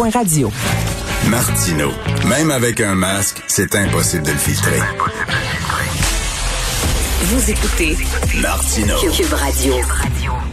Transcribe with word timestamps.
cube.radio. 0.00 0.50
Martino. 1.28 1.90
Même 2.26 2.50
avec 2.50 2.80
un 2.80 2.94
masque, 2.94 3.42
c'est 3.46 3.74
impossible 3.74 4.24
de 4.24 4.30
le 4.30 4.38
filtrer. 4.38 4.78
Vous 7.24 7.50
écoutez 7.50 7.96
Martino. 8.40 8.94
Cube 8.98 9.32
Radio. 9.32 9.74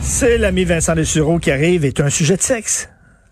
C'est 0.02 0.38
l'ami 0.38 0.66
Vincent 0.66 0.96
Dessureau 0.96 1.40
qui 1.40 1.52
arrive 1.52 1.86
est 1.86 2.00
un 2.02 2.10
sujet 2.10 2.36
de 2.36 2.42
sexe. 2.42 2.90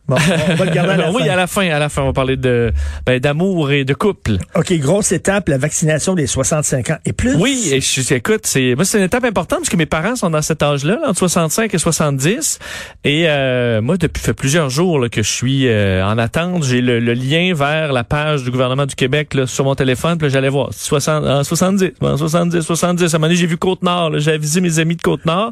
Bon, 0.07 0.15
on 0.49 0.55
va 0.55 0.65
le 0.65 0.71
garder 0.71 0.93
à 0.93 0.97
la 0.97 1.11
oui, 1.11 1.23
fin. 1.23 1.29
à 1.29 1.35
la 1.35 1.47
fin, 1.47 1.69
à 1.69 1.79
la 1.79 1.89
fin, 1.89 2.01
on 2.03 2.07
va 2.07 2.13
parler 2.13 2.37
de 2.37 2.71
ben, 3.05 3.19
d'amour 3.19 3.71
et 3.71 3.85
de 3.85 3.93
couple. 3.93 4.37
OK, 4.55 4.73
grosse 4.73 5.11
étape, 5.11 5.49
la 5.49 5.57
vaccination 5.57 6.15
des 6.15 6.27
65 6.27 6.89
ans 6.91 6.97
et 7.05 7.13
plus. 7.13 7.35
Oui, 7.35 7.69
et 7.71 7.81
je, 7.81 8.13
écoute, 8.13 8.41
c'est 8.43 8.75
moi 8.75 8.85
c'est 8.85 8.99
une 8.99 9.05
étape 9.05 9.23
importante 9.23 9.59
parce 9.59 9.69
que 9.69 9.77
mes 9.77 9.85
parents 9.85 10.15
sont 10.15 10.29
dans 10.29 10.41
cet 10.41 10.61
âge-là, 10.61 10.99
là, 11.01 11.09
entre 11.09 11.19
65 11.19 11.73
et 11.73 11.77
70, 11.77 12.59
et 13.03 13.25
euh, 13.27 13.81
moi 13.81 13.97
depuis 13.97 14.21
fait 14.21 14.33
plusieurs 14.33 14.69
jours 14.69 14.99
là, 14.99 15.09
que 15.09 15.23
je 15.23 15.31
suis 15.31 15.67
euh, 15.67 16.05
en 16.05 16.17
attente. 16.17 16.63
J'ai 16.63 16.81
le, 16.81 16.99
le 16.99 17.13
lien 17.13 17.53
vers 17.53 17.91
la 17.91 18.03
page 18.03 18.43
du 18.43 18.51
gouvernement 18.51 18.85
du 18.85 18.95
Québec 18.95 19.33
là, 19.33 19.47
sur 19.47 19.65
mon 19.65 19.75
téléphone, 19.75 20.17
puis 20.17 20.27
là, 20.27 20.33
j'allais 20.33 20.49
voir 20.49 20.69
60, 20.71 21.25
en 21.25 21.43
70, 21.43 21.93
en 22.01 22.17
70, 22.17 22.61
70. 22.61 23.03
À 23.03 23.05
un 23.05 23.19
moment 23.19 23.27
donné, 23.27 23.35
j'ai 23.35 23.47
vu 23.47 23.57
Côte-Nord, 23.57 24.19
j'ai 24.19 24.31
avisé 24.31 24.61
mes 24.61 24.79
amis 24.79 24.95
de 24.95 25.01
Côte-Nord, 25.01 25.51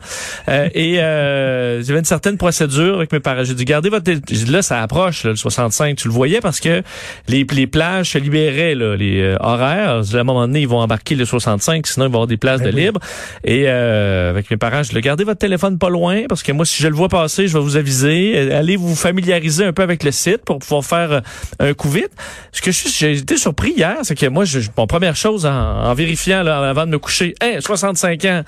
euh, 0.50 0.70
et 0.74 1.00
euh, 1.00 1.82
j'avais 1.84 2.00
une 2.00 2.06
certaine 2.06 2.38
procédure 2.38 2.96
avec 2.96 3.12
mes 3.12 3.20
parents. 3.20 3.44
J'ai 3.44 3.56
dit 3.56 3.66
gardez 3.66 3.90
votre 3.90 4.12
là 4.52 4.62
ça 4.62 4.82
approche 4.82 5.24
là, 5.24 5.32
le 5.32 5.36
65, 5.36 5.96
tu 5.96 6.08
le 6.08 6.14
voyais 6.14 6.42
parce 6.42 6.60
que 6.60 6.82
les, 7.28 7.46
les 7.52 7.68
plages 7.68 8.12
se 8.12 8.18
libéraient 8.18 8.76
là, 8.76 8.96
les 8.96 9.22
euh, 9.22 9.38
horaires. 9.40 10.02
À 10.14 10.18
un 10.18 10.24
moment 10.24 10.42
donné, 10.48 10.62
ils 10.62 10.68
vont 10.68 10.80
embarquer 10.80 11.16
le 11.16 11.26
65, 11.26 11.86
sinon 11.88 12.06
ils 12.06 12.10
vont 12.10 12.16
avoir 12.16 12.28
des 12.28 12.38
places 12.38 12.62
Ben 12.62 12.72
de 12.72 12.76
oui. 12.76 12.84
libre. 12.86 13.00
Et 13.44 13.64
euh, 13.68 14.30
avec 14.30 14.50
mes 14.52 14.58
parents, 14.58 14.84
je 14.84 14.92
dis 14.94 15.02
gardez 15.02 15.24
votre 15.24 15.40
téléphone 15.40 15.78
pas 15.78 15.90
loin 15.90 16.24
parce 16.28 16.44
que 16.44 16.52
moi, 16.52 16.66
si 16.66 16.82
je 16.82 16.88
le 16.88 16.96
vois 16.96 17.10
passer, 17.10 17.48
je 17.48 17.58
vais 17.58 17.64
vous 17.64 17.78
aviser. 17.78 18.34
Euh, 18.36 18.60
Allez 18.60 18.76
vous 18.76 18.96
familiariser 18.96 19.66
un 19.66 19.74
peu 19.74 19.82
avec 19.84 20.04
le 20.04 20.12
site 20.12 20.46
pour 20.46 20.60
pouvoir 20.60 20.86
faire 20.86 21.12
euh, 21.12 21.22
un 21.60 21.74
coup 21.74 21.90
vite. 21.90 22.12
Ce 22.52 22.62
que 22.62 22.72
je 22.72 22.78
suis, 22.78 22.90
j'ai 22.90 23.18
été 23.18 23.38
surpris 23.38 23.74
hier, 23.76 23.98
c'est 24.04 24.16
que 24.16 24.28
moi, 24.28 24.46
je, 24.46 24.60
mon 24.78 24.88
première 24.88 25.16
chose 25.16 25.46
en, 25.46 25.52
en 25.52 25.94
vérifiant 25.94 26.44
là, 26.44 26.70
avant 26.70 26.86
de 26.86 26.92
me 26.92 27.00
coucher, 27.00 27.36
hein, 27.42 27.56
65 27.60 28.26
ans. 28.26 28.44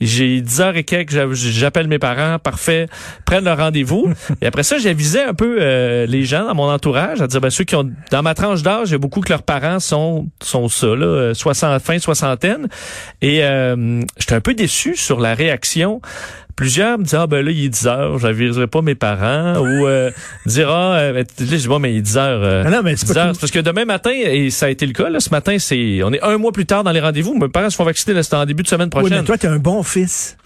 J'ai 0.00 0.42
10 0.42 0.60
heures 0.60 0.76
et 0.76 0.84
quelques, 0.84 1.10
j'a- 1.10 1.26
j'appelle 1.32 1.88
mes 1.88 1.98
parents, 1.98 2.38
parfait, 2.38 2.86
prennent 3.24 3.44
le 3.46 3.52
rendez-vous. 3.52 4.12
et 4.42 4.46
après 4.46 4.62
ça, 4.62 4.76
j'avisais 4.78 5.22
un 5.24 5.32
peu 5.34 5.56
euh, 5.60 6.04
les 6.06 6.24
gens 6.24 6.44
dans 6.46 6.54
mon 6.54 6.70
entourage, 6.70 7.22
à 7.22 7.26
dire 7.26 7.40
ben, 7.40 7.48
ceux 7.50 7.64
qui 7.64 7.74
ont 7.76 7.90
dans 8.10 8.22
ma 8.22 8.34
tranche 8.34 8.62
d'âge, 8.62 8.92
a 8.92 8.98
beaucoup 8.98 9.20
que 9.22 9.30
leurs 9.30 9.42
parents 9.42 9.80
sont 9.80 10.28
sont 10.42 10.68
ça 10.68 10.88
là, 10.88 11.06
euh, 11.06 11.34
60 11.34 11.80
fin 11.82 11.98
soixantaine. 11.98 12.68
Et 13.22 13.42
euh, 13.44 14.02
j'étais 14.18 14.34
un 14.34 14.40
peu 14.40 14.52
déçu 14.54 14.96
sur 14.96 15.18
la 15.18 15.34
réaction. 15.34 16.00
Plusieurs 16.56 16.98
me 16.98 17.04
disaient 17.04 17.18
ah 17.20 17.26
ben 17.26 17.44
là 17.44 17.50
il 17.50 17.66
est 17.66 17.68
10 17.68 17.86
heures, 17.86 18.18
j'aviserai 18.18 18.66
pas 18.66 18.80
mes 18.80 18.94
parents 18.94 19.58
ou 19.60 19.86
euh, 19.86 20.10
dire 20.46 20.70
ah 20.70 20.94
euh, 20.96 21.12
ben, 21.12 21.24
je 21.38 21.44
dis 21.44 21.68
bon 21.68 21.78
mais 21.78 21.92
il 21.92 21.98
est 21.98 22.02
10 22.02 22.16
heures. 22.16 22.40
euh, 22.42 22.64
Mais 22.64 22.70
non, 22.70 22.80
mais 22.82 22.96
c'est 22.96 23.06
10 23.06 23.12
pas 23.12 23.20
heures. 23.26 23.34
C'est 23.34 23.40
parce 23.40 23.52
que 23.52 23.58
demain 23.58 23.84
matin 23.84 24.10
et 24.14 24.48
ça 24.50 24.66
a 24.66 24.68
été 24.70 24.86
le 24.86 24.92
cas 24.94 25.10
là, 25.10 25.20
ce 25.20 25.28
matin 25.30 25.56
c'est 25.58 26.00
on 26.02 26.12
est 26.14 26.22
un 26.22 26.38
mois 26.38 26.52
plus 26.52 26.64
tard 26.66 26.82
dans 26.82 26.92
les 26.92 27.00
rendez-vous. 27.00 27.34
Mes 27.38 27.48
parents 27.48 27.68
se 27.68 27.76
font 27.76 27.84
vacciner 27.84 28.22
c'était 28.22 28.36
en 28.36 28.46
début 28.46 28.62
de 28.62 28.68
semaine 28.68 28.86
Oui, 28.94 29.00
prochaine. 29.00 29.18
mais 29.18 29.24
toi, 29.24 29.36
t'es 29.36 29.48
un 29.48 29.58
bon 29.58 29.82
fils. 29.82 30.36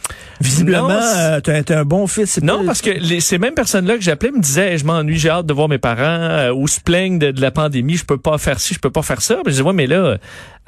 Visiblement, 0.40 1.00
c'est- 1.00 1.18
euh, 1.20 1.40
t'es 1.40 1.62
t'es 1.62 1.74
un 1.74 1.84
bon 1.84 2.06
fils. 2.06 2.30
C'est 2.32 2.42
Non, 2.44 2.64
parce 2.64 2.82
que 2.82 2.90
les, 2.90 3.20
ces 3.20 3.38
mêmes 3.38 3.54
personnes-là 3.54 3.94
que 3.96 4.02
j'appelais 4.02 4.32
me 4.32 4.40
disaient, 4.40 4.76
je 4.78 4.84
m'ennuie, 4.84 5.16
j'ai 5.18 5.30
hâte 5.30 5.46
de 5.46 5.52
voir 5.52 5.68
mes 5.68 5.78
parents, 5.78 6.00
euh, 6.02 6.52
ou 6.52 6.66
se 6.66 6.80
plaignent 6.80 7.18
de, 7.18 7.30
de 7.30 7.40
la 7.40 7.50
pandémie, 7.50 7.96
je 7.96 8.04
peux 8.04 8.16
pas 8.16 8.36
faire 8.38 8.58
ci, 8.58 8.74
je 8.74 8.80
peux 8.80 8.90
pas 8.90 9.02
faire 9.02 9.22
ça. 9.22 9.36
Puis 9.44 9.52
je 9.52 9.58
dis, 9.60 9.62
ouais, 9.62 9.72
mais 9.74 9.86
là, 9.86 10.16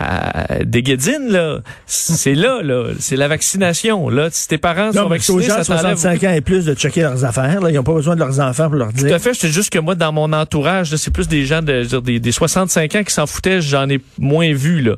à 0.02 0.64
des 0.64 0.82
guédines, 0.82 1.28
là, 1.28 1.58
c'est 1.86 2.34
là, 2.34 2.60
là, 2.62 2.88
c'est 2.98 3.16
la 3.16 3.28
vaccination. 3.28 4.08
Là, 4.08 4.28
si 4.30 4.48
tes 4.48 4.58
parents 4.58 4.86
Non, 4.86 5.02
sont 5.02 5.08
vaccinés, 5.08 5.42
gens 5.42 5.58
de 5.58 5.62
ça 5.62 5.76
t'enlève 5.76 5.96
65 5.96 6.24
ans 6.24 6.32
et 6.32 6.40
plus 6.40 6.64
de 6.64 6.74
checker 6.74 7.02
leurs 7.02 7.24
affaires. 7.24 7.60
Là. 7.60 7.70
Ils 7.70 7.74
n'ont 7.74 7.82
pas 7.82 7.94
besoin 7.94 8.14
de 8.14 8.20
leurs 8.20 8.40
enfants 8.40 8.68
pour 8.68 8.76
leur 8.76 8.92
tout 8.92 9.04
dire. 9.04 9.14
à 9.14 9.18
fait, 9.18 9.34
c'est 9.34 9.50
juste 9.50 9.72
que 9.72 9.78
moi, 9.78 9.94
dans 9.94 10.12
mon 10.12 10.32
entourage, 10.32 10.94
c'est 10.96 11.12
plus 11.12 11.28
des 11.28 11.44
gens 11.44 11.62
de, 11.62 11.84
des, 12.00 12.20
des 12.20 12.32
65 12.32 12.94
ans 12.96 13.04
qui 13.04 13.12
s'en 13.12 13.26
foutaient, 13.26 13.60
j'en 13.60 13.88
ai 13.88 14.00
moins 14.18 14.52
vu, 14.52 14.80
là. 14.82 14.96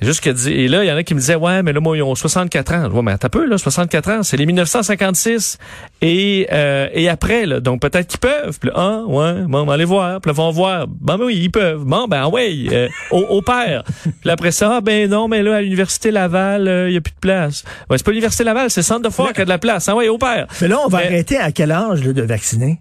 Juste 0.00 0.20
que, 0.22 0.48
et 0.48 0.68
là, 0.68 0.84
il 0.84 0.88
y 0.88 0.92
en 0.92 0.96
a 0.96 1.02
qui 1.02 1.14
me 1.14 1.20
disaient, 1.20 1.36
ouais, 1.36 1.62
mais 1.62 1.72
là, 1.72 1.80
moi, 1.80 1.96
ils 1.96 2.02
ont 2.02 2.14
64 2.14 2.74
ans. 2.74 2.88
Ouais, 2.90 3.02
mais 3.02 3.16
t'as 3.18 3.28
peu, 3.28 3.46
là, 3.46 3.58
64 3.58 4.10
ans, 4.10 4.22
c'est 4.22 4.36
les 4.36 4.46
1956 4.46 5.58
et, 6.00 6.48
euh, 6.52 6.88
et 6.92 7.08
après, 7.08 7.46
là. 7.46 7.60
Donc, 7.60 7.80
peut-être 7.80 8.08
qu'ils 8.08 8.20
peuvent. 8.20 8.58
Puis 8.58 8.70
là, 8.70 8.74
ah, 8.76 9.02
ouais, 9.06 9.42
bon, 9.46 9.68
allez 9.70 9.84
voir. 9.84 10.20
Puis 10.20 10.30
là, 10.30 10.34
vont 10.34 10.50
voir. 10.50 10.86
Bon, 10.88 11.16
ben 11.16 11.24
oui, 11.24 11.38
ils 11.42 11.50
peuvent. 11.50 11.84
Bon, 11.84 12.06
ben, 12.08 12.26
ouais, 12.28 12.52
euh, 12.72 12.88
au, 13.10 13.20
au 13.20 13.42
père. 13.42 13.84
Puis 14.02 14.12
après 14.42 14.50
ça, 14.50 14.76
ah, 14.76 14.80
ben 14.80 15.08
non, 15.08 15.28
mais 15.28 15.40
là, 15.42 15.56
à 15.56 15.60
l'Université 15.60 16.10
Laval, 16.10 16.66
euh, 16.66 16.90
il 16.90 16.94
y 16.94 16.96
a 16.96 17.00
plus 17.00 17.12
de 17.14 17.20
place. 17.20 17.62
Ouais, 17.88 17.96
c'est 17.96 18.04
pas 18.04 18.10
l'Université 18.10 18.42
Laval, 18.42 18.70
c'est 18.70 18.80
le 18.80 18.84
Centre 18.84 19.02
de 19.02 19.08
foire 19.08 19.32
qui 19.32 19.40
a 19.40 19.44
de 19.44 19.48
la 19.48 19.58
place. 19.58 19.88
Ah, 19.88 19.94
ouais, 19.94 20.08
au 20.08 20.18
père. 20.18 20.48
Mais 20.60 20.66
là, 20.66 20.78
on 20.84 20.88
va 20.88 20.98
Mais- 20.98 21.06
arrêter 21.06 21.36
à 21.38 21.52
quel 21.52 21.70
âge 21.70 22.02
là, 22.04 22.12
de 22.12 22.22
vacciner? 22.22 22.80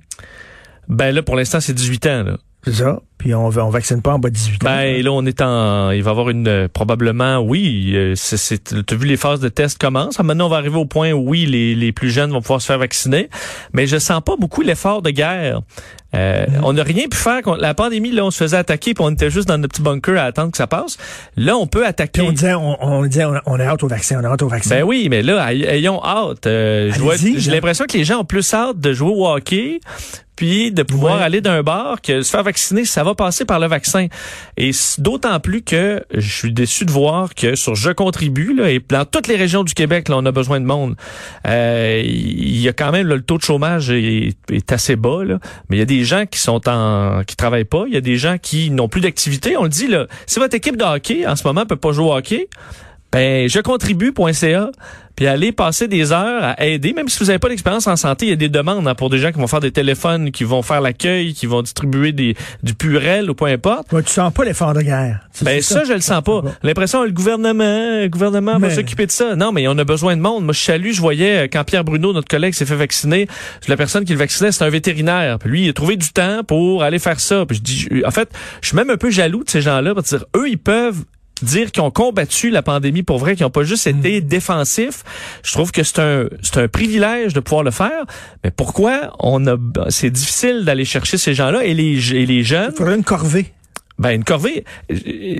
Ben 0.88 1.14
là, 1.14 1.22
pour 1.22 1.36
l'instant, 1.36 1.60
c'est 1.60 1.74
18 1.74 2.08
ans, 2.08 2.24
là. 2.24 2.38
C'est 2.64 2.74
ça. 2.74 3.00
Puis 3.18 3.36
on 3.36 3.46
on 3.46 3.70
vaccine 3.70 4.02
pas 4.02 4.14
en 4.14 4.20
bas 4.20 4.30
de 4.30 4.36
18 4.36 4.54
ans. 4.54 4.58
Ben 4.66 5.04
là, 5.04 5.12
on 5.12 5.26
est 5.26 5.42
en, 5.42 5.92
il 5.92 6.02
va 6.02 6.10
y 6.10 6.12
avoir 6.12 6.30
une 6.30 6.48
euh, 6.48 6.68
probablement, 6.68 7.38
oui. 7.40 7.92
Euh, 7.94 8.14
c'est, 8.16 8.38
c'est, 8.38 8.84
t'as 8.86 8.96
vu 8.96 9.06
les 9.08 9.18
phases 9.18 9.40
de 9.40 9.50
test 9.50 9.78
commencent. 9.80 10.16
Ah, 10.20 10.24
Maintenant, 10.24 10.48
on 10.48 10.50
va 10.50 10.58
arriver 10.58 10.78
au 10.78 10.86
point 10.86 11.12
où 11.12 11.30
oui, 11.30 11.46
les, 11.46 11.76
les 11.76 11.92
plus 11.92 12.10
jeunes 12.10 12.32
vont 12.32 12.42
pouvoir 12.42 12.62
se 12.62 12.66
faire 12.68 12.80
vacciner, 12.80 13.30
mais 13.74 13.86
je 13.86 13.98
sens 13.98 14.22
pas 14.26 14.36
beaucoup 14.38 14.62
l'effort 14.62 15.02
de 15.04 15.12
guerre. 15.12 15.62
Euh, 16.14 16.46
On 16.64 16.74
n'a 16.74 16.84
rien 16.84 17.08
pu 17.08 17.16
faire 17.18 17.42
contre 17.42 17.62
la 17.62 17.74
pandémie. 17.74 18.12
Là, 18.12 18.26
on 18.26 18.32
se 18.32 18.38
faisait 18.38 18.58
attaquer, 18.58 18.94
puis 18.94 19.04
on 19.04 19.12
était 19.12 19.30
juste 19.30 19.48
dans 19.48 19.58
notre 19.58 19.74
petit 19.74 19.82
bunker 19.84 20.20
à 20.20 20.24
attendre 20.26 20.52
que 20.52 20.58
ça 20.58 20.68
passe. 20.68 20.98
Là, 21.38 21.56
on 21.58 21.68
peut 21.68 21.86
attaquer. 21.86 22.22
Puis 22.22 22.30
on 22.30 22.32
disait, 22.34 22.54
on, 22.54 22.84
on 22.84 23.06
disait, 23.06 23.26
on, 23.46 23.58
est 23.60 23.66
hâte 23.66 23.84
au 23.84 23.88
vaccin, 23.88 24.20
on 24.20 24.24
est 24.24 24.28
hâte 24.32 24.42
au 24.42 24.48
vaccin. 24.48 24.76
Ben 24.78 24.84
oui, 24.84 25.08
mais 25.10 25.22
là, 25.22 25.52
ay- 25.54 25.64
ayons 25.64 26.04
hâte. 26.04 26.48
Euh, 26.48 26.92
J'ai 27.38 27.52
l'impression 27.52 27.86
que 27.86 27.98
les 27.98 28.04
gens 28.04 28.20
ont 28.22 28.26
plus 28.26 28.54
hâte 28.54 28.80
de 28.80 28.94
jouer 28.94 29.12
au 29.14 29.28
hockey, 29.28 29.80
puis 30.42 30.72
de 30.72 30.82
pouvoir 30.82 31.18
Ouais. 31.18 31.24
aller 31.24 31.40
d'un 31.40 31.62
bar 31.62 32.02
que 32.02 32.24
se 32.24 32.32
faire 32.32 32.42
vacciner, 32.42 32.84
ça 32.84 33.04
va 33.04 33.14
passer 33.14 33.46
par 33.46 33.60
le 33.60 33.68
vaccin. 33.68 34.08
Et 34.58 34.72
d'autant 34.98 35.40
plus 35.40 35.62
que 35.62 36.04
je 36.12 36.36
suis 36.36 36.52
déçu 36.52 36.84
de 36.86 36.90
voir 36.92 37.36
que 37.36 37.54
sur 37.54 37.76
Je 37.76 37.92
contribue, 37.92 38.56
là, 38.56 38.72
et 38.72 38.82
dans 38.90 39.06
toutes 39.06 39.28
les 39.28 39.36
régions 39.36 39.64
du 39.64 39.76
Québec, 39.76 40.10
là, 40.10 40.16
on 40.18 40.26
a 40.26 40.32
besoin 40.32 40.60
de 40.60 40.66
monde. 40.66 40.96
Euh, 41.48 42.02
Il 42.04 42.60
y 42.60 42.68
a 42.68 42.74
quand 42.74 42.92
même 42.92 43.06
là, 43.06 43.16
le 43.18 43.22
taux 43.22 43.38
de 43.38 43.44
chômage 43.44 43.92
est, 43.92 44.36
est 44.52 44.72
assez 44.72 44.96
bas, 44.96 45.24
là, 45.24 45.38
mais 45.70 45.76
il 45.76 45.80
y 45.80 45.84
a 45.84 45.86
des 45.86 46.04
gens 46.04 46.26
qui 46.26 46.40
sont 46.40 46.68
en 46.68 47.22
qui 47.24 47.36
travaillent 47.36 47.64
pas, 47.66 47.84
il 47.88 47.94
y 47.94 47.98
a 47.98 48.02
des 48.02 48.18
gens 48.18 48.38
qui 48.42 48.72
n'ont 48.72 48.90
plus 48.90 49.02
d'activité. 49.02 49.58
On 49.58 49.64
le 49.64 49.70
dit 49.70 49.86
là, 49.88 50.08
si 50.26 50.40
votre 50.40 50.56
équipe 50.56 50.76
de 50.76 50.84
hockey 50.84 51.28
en 51.28 51.36
ce 51.36 51.46
moment 51.46 51.68
peut 51.68 51.76
pas 51.76 51.92
jouer 51.92 52.06
au 52.06 52.14
hockey, 52.16 52.48
ben 53.12 53.50
je 53.50 53.60
contribue.ca 53.60 54.72
puis 55.14 55.28
aller 55.28 55.52
passer 55.52 55.90
des 55.90 56.14
heures 56.14 56.42
à 56.58 56.66
aider 56.66 56.94
même 56.94 57.10
si 57.10 57.20
vous 57.20 57.26
n'avez 57.26 57.38
pas 57.40 57.50
d'expérience 57.50 57.86
en 57.86 57.98
santé 57.98 58.28
il 58.28 58.30
y 58.30 58.32
a 58.34 58.38
des 58.38 58.48
demandes 58.48 58.88
hein, 58.88 58.96
pour 58.96 59.10
des 59.10 59.18
gens 59.18 59.32
qui 59.34 59.40
vont 59.40 59.48
faire 59.48 59.60
des 59.60 59.72
téléphones 59.72 60.32
qui 60.32 60.46
vont 60.46 60.62
faire 60.62 60.80
l'accueil 60.80 61.34
qui 61.34 61.46
vont 61.48 61.62
distribuer 61.62 62.14
des 62.14 62.36
du 62.64 62.74
purel 62.74 63.30
ou 63.30 63.36
peu 63.36 63.46
importe 63.46 63.92
Ouais, 63.92 64.02
tu 64.04 64.12
sens 64.12 64.32
pas 64.34 64.46
l'effort 64.46 64.74
de 64.74 64.82
guerre. 64.82 65.28
Ben 65.42 65.62
c'est 65.62 65.74
ça, 65.74 65.84
je 65.84 65.94
le 65.94 66.00
sens 66.02 66.22
pas. 66.24 66.42
L'impression 66.64 67.04
le 67.04 67.12
gouvernement, 67.12 68.00
le 68.02 68.08
gouvernement 68.08 68.58
va 68.60 68.70
s'occuper 68.70 69.06
de 69.06 69.12
ça. 69.12 69.36
Non, 69.36 69.52
mais 69.52 69.68
on 69.68 69.78
a 69.78 69.84
besoin 69.84 70.16
de 70.16 70.22
monde. 70.22 70.44
Moi, 70.46 70.54
je 70.54 70.60
salue, 70.60 70.92
je 70.92 71.02
voyais 71.02 71.46
euh, 71.46 71.48
quand 71.52 71.64
Pierre 71.64 71.84
Bruno, 71.84 72.14
notre 72.14 72.28
collègue, 72.28 72.54
s'est 72.54 72.66
fait 72.66 72.76
vacciner. 72.76 73.28
La 73.68 73.76
personne 73.78 74.06
qui 74.06 74.12
le 74.14 74.20
vaccinait, 74.20 74.52
c'est 74.52 74.64
un 74.64 74.70
vétérinaire. 74.70 75.40
Puis 75.40 75.50
lui, 75.50 75.66
il 75.66 75.70
a 75.70 75.74
trouvé 75.74 75.96
du 75.98 76.10
temps 76.10 76.44
pour 76.48 76.84
aller 76.84 77.00
faire 77.00 77.20
ça. 77.20 77.46
Puis 77.46 77.58
je 77.58 77.62
dis, 77.62 77.78
je- 77.92 78.06
en 78.06 78.12
fait, 78.12 78.30
je 78.62 78.68
suis 78.68 78.78
même 78.78 78.90
un 78.90 78.98
peu 78.98 79.10
jaloux 79.10 79.44
de 79.44 79.50
ces 79.50 79.62
gens-là 79.62 79.96
parce 79.96 80.10
dire, 80.10 80.26
eux, 80.38 80.48
ils 80.50 80.58
peuvent 80.60 81.04
dire 81.46 81.72
qu'ils 81.72 81.84
ont 81.84 81.92
combattu 81.92 82.50
la 82.50 82.62
pandémie 82.62 83.04
pour 83.04 83.18
vrai, 83.20 83.36
qu'ils 83.36 83.46
n'ont 83.46 83.50
pas 83.52 83.64
juste 83.64 83.88
été 83.88 84.22
défensifs. 84.22 85.04
Je 85.44 85.52
trouve 85.54 85.72
que 85.72 85.84
c'est 85.84 86.00
un 86.00 86.26
c'est 86.42 86.58
un 86.58 86.68
privilège 86.68 87.34
de 87.34 87.40
pouvoir 87.40 87.64
le 87.64 87.72
faire. 87.72 88.06
Mais 88.44 88.52
pourquoi 88.52 89.14
on 89.20 89.46
a 89.48 89.56
c'est 89.90 90.10
difficile 90.10 90.66
d'aller 90.66 90.86
chercher 90.86 91.18
ces 91.18 91.34
gens-là 91.34 91.64
et 91.64 91.74
les 91.74 92.14
et 92.16 92.26
les 92.26 92.44
jeunes? 92.44 92.72
Il 92.74 92.78
faudrait 92.78 92.96
une 92.96 93.04
corvée. 93.04 93.54
ben 94.00 94.12
une 94.12 94.24
corvée 94.24 94.64
euh, 94.92 95.36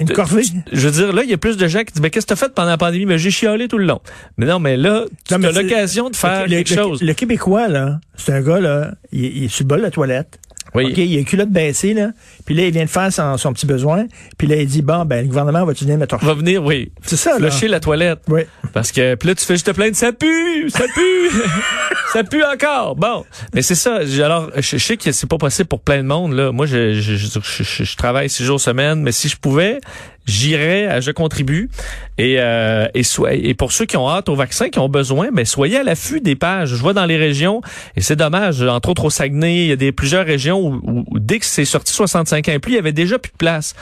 Une 0.00 0.08
corvée. 0.10 0.42
je 0.72 0.88
veux 0.88 0.90
dire, 0.90 1.12
là, 1.12 1.22
il 1.22 1.30
y 1.30 1.34
a 1.34 1.38
plus 1.38 1.56
de 1.56 1.68
gens 1.68 1.80
qui 1.84 1.92
disent, 1.92 2.02
mais 2.02 2.10
qu'est-ce 2.10 2.26
que 2.26 2.30
t'as 2.34 2.36
fait 2.36 2.52
pendant 2.52 2.70
la 2.70 2.76
pandémie? 2.78 3.06
Mais 3.06 3.16
j'ai 3.16 3.30
chialé 3.30 3.68
tout 3.68 3.78
le 3.78 3.86
long. 3.86 4.00
Mais 4.36 4.44
non, 4.46 4.58
mais 4.58 4.76
là, 4.76 5.04
tu 5.24 5.34
as 5.34 5.38
l'occasion 5.38 6.10
de 6.10 6.16
faire 6.16 6.42
le, 6.42 6.48
quelque 6.48 6.70
le- 6.70 6.76
chose. 6.82 7.00
Le 7.02 7.14
Québécois, 7.14 7.68
là, 7.68 8.00
c'est 8.16 8.32
un 8.32 8.40
gars, 8.42 8.58
là, 8.58 8.90
il, 9.12 9.24
il 9.24 9.44
est 9.44 9.48
sur 9.48 9.62
le 9.64 9.68
bol 9.68 9.78
de 9.78 9.84
la 9.84 9.90
toilette. 9.92 10.40
Oui. 10.74 10.86
OK, 10.90 10.98
il 10.98 11.14
a 11.14 11.18
les 11.18 11.24
culottes 11.24 11.50
baissées, 11.50 11.94
là. 11.94 12.10
Puis 12.44 12.54
là, 12.54 12.64
il 12.66 12.72
vient 12.72 12.84
de 12.84 12.90
faire 12.90 13.12
son, 13.12 13.36
son 13.36 13.52
petit 13.52 13.66
besoin. 13.66 14.06
Puis 14.38 14.46
là, 14.48 14.56
il 14.56 14.66
dit, 14.66 14.82
bon, 14.82 15.04
ben, 15.04 15.22
le 15.22 15.28
gouvernement 15.28 15.64
va-tu 15.64 15.84
venir 15.84 15.98
me 15.98 16.06
torcher? 16.06 16.26
Va 16.26 16.34
venir, 16.34 16.64
oui. 16.64 16.90
C'est 17.04 17.16
ça, 17.16 17.38
là. 17.38 17.50
Flusher 17.50 17.68
la 17.68 17.78
toilette. 17.80 18.20
Oui. 18.28 18.42
Parce 18.72 18.90
que, 18.90 19.14
puis 19.14 19.28
là, 19.28 19.34
tu 19.36 19.44
fais 19.44 19.54
juste 19.54 19.66
te 19.66 19.70
plaindre, 19.70 19.94
ça 19.94 20.12
pue, 20.12 20.68
ça 20.70 20.84
pue, 20.94 21.30
ça 22.12 22.24
pue 22.24 22.42
encore. 22.42 22.96
Bon. 22.96 23.24
Mais 23.54 23.62
c'est 23.62 23.74
ça. 23.76 24.00
Alors, 24.24 24.50
je, 24.56 24.76
sais 24.78 24.96
que 24.96 25.12
c'est 25.12 25.28
pas 25.28 25.38
possible 25.38 25.68
pour 25.68 25.80
plein 25.80 25.98
de 25.98 26.08
monde, 26.08 26.32
là. 26.32 26.50
Moi, 26.50 26.66
je, 26.66 26.94
je- 26.94 27.16
je- 27.16 27.84
je 27.84 27.96
travaille 27.96 28.28
six 28.28 28.42
jours 28.44 28.60
semaine, 28.60 29.00
mais 29.02 29.12
si 29.12 29.28
je 29.28 29.36
pouvais, 29.36 29.80
j'irais 30.26 30.86
à 30.86 31.00
Je 31.00 31.10
contribue. 31.10 31.70
Et, 32.18 32.36
euh, 32.38 32.86
et, 32.94 33.02
et 33.32 33.54
pour 33.54 33.72
ceux 33.72 33.86
qui 33.86 33.96
ont 33.96 34.08
hâte 34.08 34.28
au 34.28 34.34
vaccin, 34.34 34.68
qui 34.68 34.78
ont 34.78 34.88
besoin, 34.88 35.30
ben, 35.32 35.44
soyez 35.44 35.78
à 35.78 35.82
l'affût 35.82 36.20
des 36.20 36.36
pages. 36.36 36.70
Je 36.70 36.76
vois 36.76 36.92
dans 36.92 37.06
les 37.06 37.16
régions, 37.16 37.60
et 37.96 38.00
c'est 38.00 38.16
dommage, 38.16 38.62
entre 38.62 38.90
autres 38.90 39.04
au 39.04 39.10
Saguenay, 39.10 39.64
il 39.64 39.68
y 39.68 39.72
a 39.72 39.76
des 39.76 39.92
plusieurs 39.92 40.26
régions 40.26 40.80
où, 40.82 41.04
dès 41.18 41.38
que 41.38 41.46
c'est 41.46 41.64
sorti 41.64 41.92
65 41.92 42.48
ans 42.48 42.52
et 42.52 42.58
plus, 42.58 42.72
il 42.72 42.76
y 42.76 42.78
avait 42.78 42.92
déjà 42.92 43.18
plus 43.18 43.32
de 43.32 43.36
place. 43.36 43.74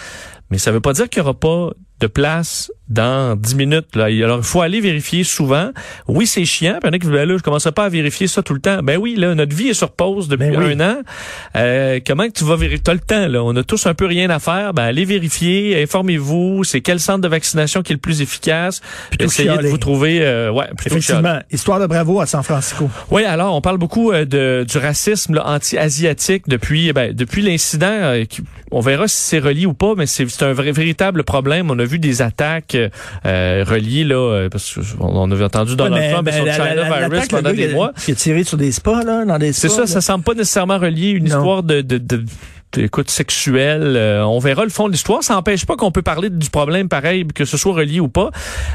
Mais 0.51 0.59
ça 0.59 0.71
veut 0.71 0.81
pas 0.81 0.93
dire 0.93 1.09
qu'il 1.09 1.21
y 1.21 1.23
aura 1.23 1.35
pas 1.35 1.71
de 2.01 2.07
place 2.07 2.71
dans 2.93 3.37
10 3.37 3.55
minutes. 3.57 3.97
Là. 3.97 4.05
Alors, 4.05 4.39
il 4.39 4.45
faut 4.45 4.61
aller 4.61 4.81
vérifier 4.81 5.25
souvent. 5.25 5.71
Oui, 6.09 6.27
c'est 6.27 6.45
chiant. 6.45 6.79
Puis 6.81 6.83
il 6.85 6.87
y 6.87 6.91
en 6.91 6.93
a 6.93 6.99
qui 6.99 7.07
disent, 7.07 7.11
ben 7.11 7.29
là, 7.29 7.37
je 7.37 7.43
commencerai 7.43 7.73
pas 7.73 7.85
à 7.85 7.89
vérifier 7.89 8.27
ça 8.27 8.43
tout 8.43 8.55
le 8.55 8.61
temps. 8.61 8.81
Ben 8.83 8.99
oui, 8.99 9.15
là, 9.17 9.35
notre 9.35 9.55
vie 9.55 9.69
est 9.69 9.75
sur 9.75 9.91
pause 9.93 10.29
depuis 10.29 10.51
Ben 10.51 10.63
oui. 10.63 10.73
un 10.75 10.81
an. 10.81 10.97
Euh, 11.57 12.01
comment 12.07 12.27
que 12.27 12.33
tu 12.33 12.45
vas 12.45 12.57
vérifier? 12.57 12.83
T'as 12.83 12.95
le 12.95 13.01
temps, 13.01 13.27
là. 13.29 13.43
On 13.43 13.55
a 13.57 13.63
tous 13.63 13.87
un 13.87 13.95
peu 13.95 14.07
rien 14.07 14.29
à 14.31 14.39
faire. 14.39 14.75
Ben, 14.75 14.85
allez 14.85 15.05
vérifier, 15.05 15.83
informez-vous. 15.83 16.65
C'est 16.65 16.81
quel 16.81 17.01
centre 17.01 17.21
de 17.21 17.29
vaccination 17.29 17.83
qui 17.83 17.93
est 17.93 17.97
le 17.97 18.01
plus 18.01 18.21
efficace? 18.23 18.81
Plutôt 19.09 19.25
Essayez 19.27 19.57
de 19.57 19.67
vous 19.69 19.79
trouver, 19.79 20.19
euh, 20.23 20.51
ouais. 20.51 20.67
Effectivement, 20.87 21.39
histoire 21.51 21.81
de 21.81 21.87
bravo 21.87 22.21
à 22.21 22.27
San 22.27 22.43
Francisco. 22.43 22.91
Oui, 23.11 23.25
alors 23.25 23.55
on 23.55 23.61
parle 23.61 23.79
beaucoup 23.79 24.13
euh, 24.13 24.25
de, 24.25 24.67
du 24.69 24.79
racisme 24.79 25.41
anti-asiatique 25.45 26.45
depuis 26.49 26.93
ben, 26.93 27.13
depuis 27.13 27.43
l'incident. 27.43 27.87
euh, 27.91 28.25
on 28.71 28.81
verra 28.81 29.07
si 29.09 29.17
c'est 29.17 29.39
relié 29.39 29.67
ou 29.67 29.75
pas, 29.75 29.95
mais 29.97 30.07
c'est 30.07 30.29
c'est 30.29 30.45
un 30.45 30.53
vrai, 30.53 30.73
véritable 30.73 31.25
problème. 31.25 31.71
On 31.71 31.79
a 31.79 31.85
vu 31.85 31.99
des 31.99 32.23
attaques 32.23 32.77
euh, 33.27 33.65
reliées 33.67 34.05
là, 34.05 34.15
euh, 34.17 34.49
parce 34.49 34.75
qu'on 34.75 35.07
on 35.07 35.31
avait 35.31 35.45
entendu 35.45 35.77
Donald 35.77 35.95
Ouais, 35.95 36.01
mais- 36.09 36.13
Trump 36.13 36.29
et 36.29 36.31
mais 36.33 36.39
son 36.39 36.45
China 36.45 36.75
la- 36.75 36.89
la- 37.01 37.09
virus 37.09 37.29
pendant 37.29 37.53
des 37.53 37.69
mois. 37.69 37.93
Qui 38.05 38.13
a 38.13 38.15
tiré 38.15 38.45
sur 38.45 38.57
des 38.57 38.73
spas, 38.73 39.03
là, 39.05 39.25
dans 39.25 39.39
des. 39.39 39.53
C'est 39.53 39.69
ça, 39.69 39.83
là. 39.83 39.87
ça 39.87 40.01
semble 40.01 40.25
pas 40.25 40.35
nécessairement 40.35 40.79
relié 40.79 41.11
une 41.11 41.25
Non. 41.29 41.39
histoire 41.39 41.63
de, 41.63 41.81
de, 41.81 41.99
de 41.99 42.25
écoute 42.79 43.11
sexuelle. 43.11 43.95
Euh, 43.97 44.25
on 44.25 44.39
verra 44.39 44.65
le 44.65 44.71
fond 44.71 44.87
de 44.87 44.93
l'histoire. 44.93 45.23
Ça 45.23 45.35
n'empêche 45.35 45.67
pas 45.67 45.77
qu'on 45.77 45.91
peut 45.91 46.03
parler 46.03 46.31
du 46.31 46.51
problème 46.51 46.89
pareil, 46.89 47.27
que 47.27 47.45
ce 47.45 47.57
soit 47.57 47.73
relié 47.73 48.01
ou 48.01 48.09
pas. 48.09 48.31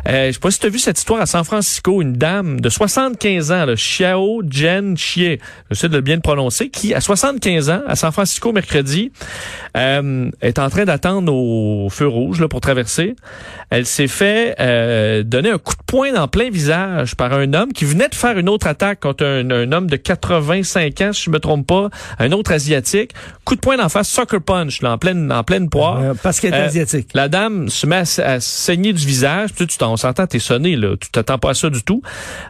Euh, 0.08 0.28
je 0.28 0.34
sais 0.34 0.40
pas 0.40 0.52
si 0.52 0.60
tu 0.60 0.66
as 0.68 0.70
vu 0.70 0.80
cette 0.80 0.98
histoire 0.98 1.22
à 1.22 1.26
San 1.26 1.44
Francisco, 1.44 2.02
une 2.02 2.14
dame 2.14 2.60
de 2.60 2.70
75 2.70 3.52
ans, 3.52 3.66
là, 3.66 3.76
Xiao 3.76 4.42
Jen 4.50 4.98
Chie, 4.98 5.40
j'essaie 5.70 5.90
de 5.90 6.00
bien 6.00 6.16
le 6.16 6.22
prononcer, 6.22 6.70
qui 6.70 6.94
à 6.94 7.02
75 7.02 7.70
ans, 7.70 7.82
à 7.88 7.96
San 7.96 8.12
Francisco 8.12 8.52
mercredi, 8.52 9.12
euh, 9.76 10.30
est 10.42 10.60
en 10.60 10.70
train 10.70 10.86
d'attendre 10.86 11.34
au 11.34 11.90
feu 11.90 12.08
rouge 12.08 12.40
là, 12.40 12.48
pour 12.48 12.62
traverser. 12.62 13.16
Elle 13.70 13.86
s'est 13.86 14.08
fait 14.08 14.56
euh, 14.60 15.24
donner 15.24 15.50
un 15.50 15.58
coup 15.58 15.74
de 15.74 15.84
poing 15.86 16.14
dans 16.14 16.28
plein 16.28 16.50
visage 16.50 17.16
par 17.16 17.34
un 17.34 17.54
homme 17.54 17.74
qui 17.74 17.86
venait 17.86 18.10
de 18.10 18.16
faire 18.16 18.38
une 18.38 18.50
autre 18.50 18.68
attaque 18.68 19.02
contre 19.02 19.26
un, 19.26 19.50
un 19.50 19.72
homme 19.72 19.90
de 19.90 19.98
85 19.98 21.02
ans, 21.02 21.14
si 21.14 21.24
je 21.24 21.30
me 21.30 21.40
trompe 21.40 21.68
pas, 21.68 21.90
un 22.20 22.32
autre 22.32 22.52
asiatique. 22.52 23.12
Coup 23.44 23.56
de 23.56 23.62
poing 23.62 23.78
d'en 23.88 23.90
face, 23.90 24.10
sucker 24.10 24.40
punch, 24.40 24.82
là, 24.82 24.92
en 24.94 24.98
pleine, 24.98 25.32
en 25.32 25.44
pleine 25.44 25.70
poire. 25.70 26.00
Euh, 26.02 26.14
parce 26.22 26.40
qu'elle 26.40 26.54
est 26.54 26.58
Euh, 26.62 26.66
asiatique. 26.68 27.10
La 27.14 27.30
dame 27.30 27.70
se 27.70 27.86
met 27.88 28.04
à, 28.22 28.32
à 28.32 28.40
saigner 28.40 28.94
du 28.94 29.06
visage. 29.06 29.54
Puis 29.54 29.68
tu 29.68 29.78
t'en- 29.78 29.94
on 29.94 29.98
s'entend, 29.98 30.28
t'es 30.28 30.40
sonné, 30.40 30.76
là. 30.76 30.96
Tu 31.00 31.10
t'attends 31.10 31.38
pas 31.40 31.52
à 31.52 31.54
ça 31.54 31.70
du 31.70 31.84
tout. 31.84 32.02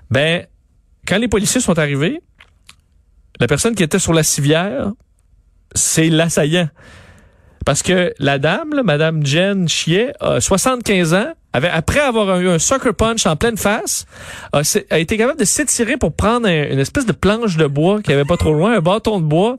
Ben, 0.10 0.46
quand 1.08 1.18
les 1.18 1.28
policiers 1.28 1.62
sont 1.62 1.78
arrivés, 1.80 2.20
la 3.40 3.48
personne 3.48 3.76
qui 3.76 3.84
était 3.84 4.00
sur 4.00 4.14
la 4.14 4.24
civière, 4.24 4.92
c'est 5.76 6.10
l'assaillant. 6.10 6.70
Parce 7.66 7.84
que 7.84 8.14
la 8.20 8.40
dame, 8.40 8.74
là, 8.74 8.82
Madame 8.84 9.26
Jen 9.26 9.68
Chier, 9.68 10.12
a 10.22 10.40
75 10.40 11.14
ans, 11.14 11.34
avait, 11.54 11.70
après 11.70 12.00
avoir 12.00 12.40
eu 12.40 12.48
un 12.50 12.60
sucker 12.60 12.94
punch 12.94 13.26
en 13.26 13.36
pleine 13.36 13.58
face, 13.58 14.06
a, 14.54 14.62
été 15.00 15.18
capable 15.18 15.40
de 15.40 15.46
s'étirer 15.46 15.98
pour 15.98 16.16
prendre 16.16 16.48
un- 16.48 16.70
une 16.72 16.80
espèce 16.80 17.06
de 17.06 17.12
planche 17.12 17.58
de 17.58 17.68
bois 17.68 18.02
qui 18.02 18.14
avait 18.14 18.26
pas 18.26 18.38
trop 18.38 18.54
loin, 18.54 18.78
un 18.78 18.80
bâton 18.80 19.20
de 19.20 19.26
bois, 19.26 19.58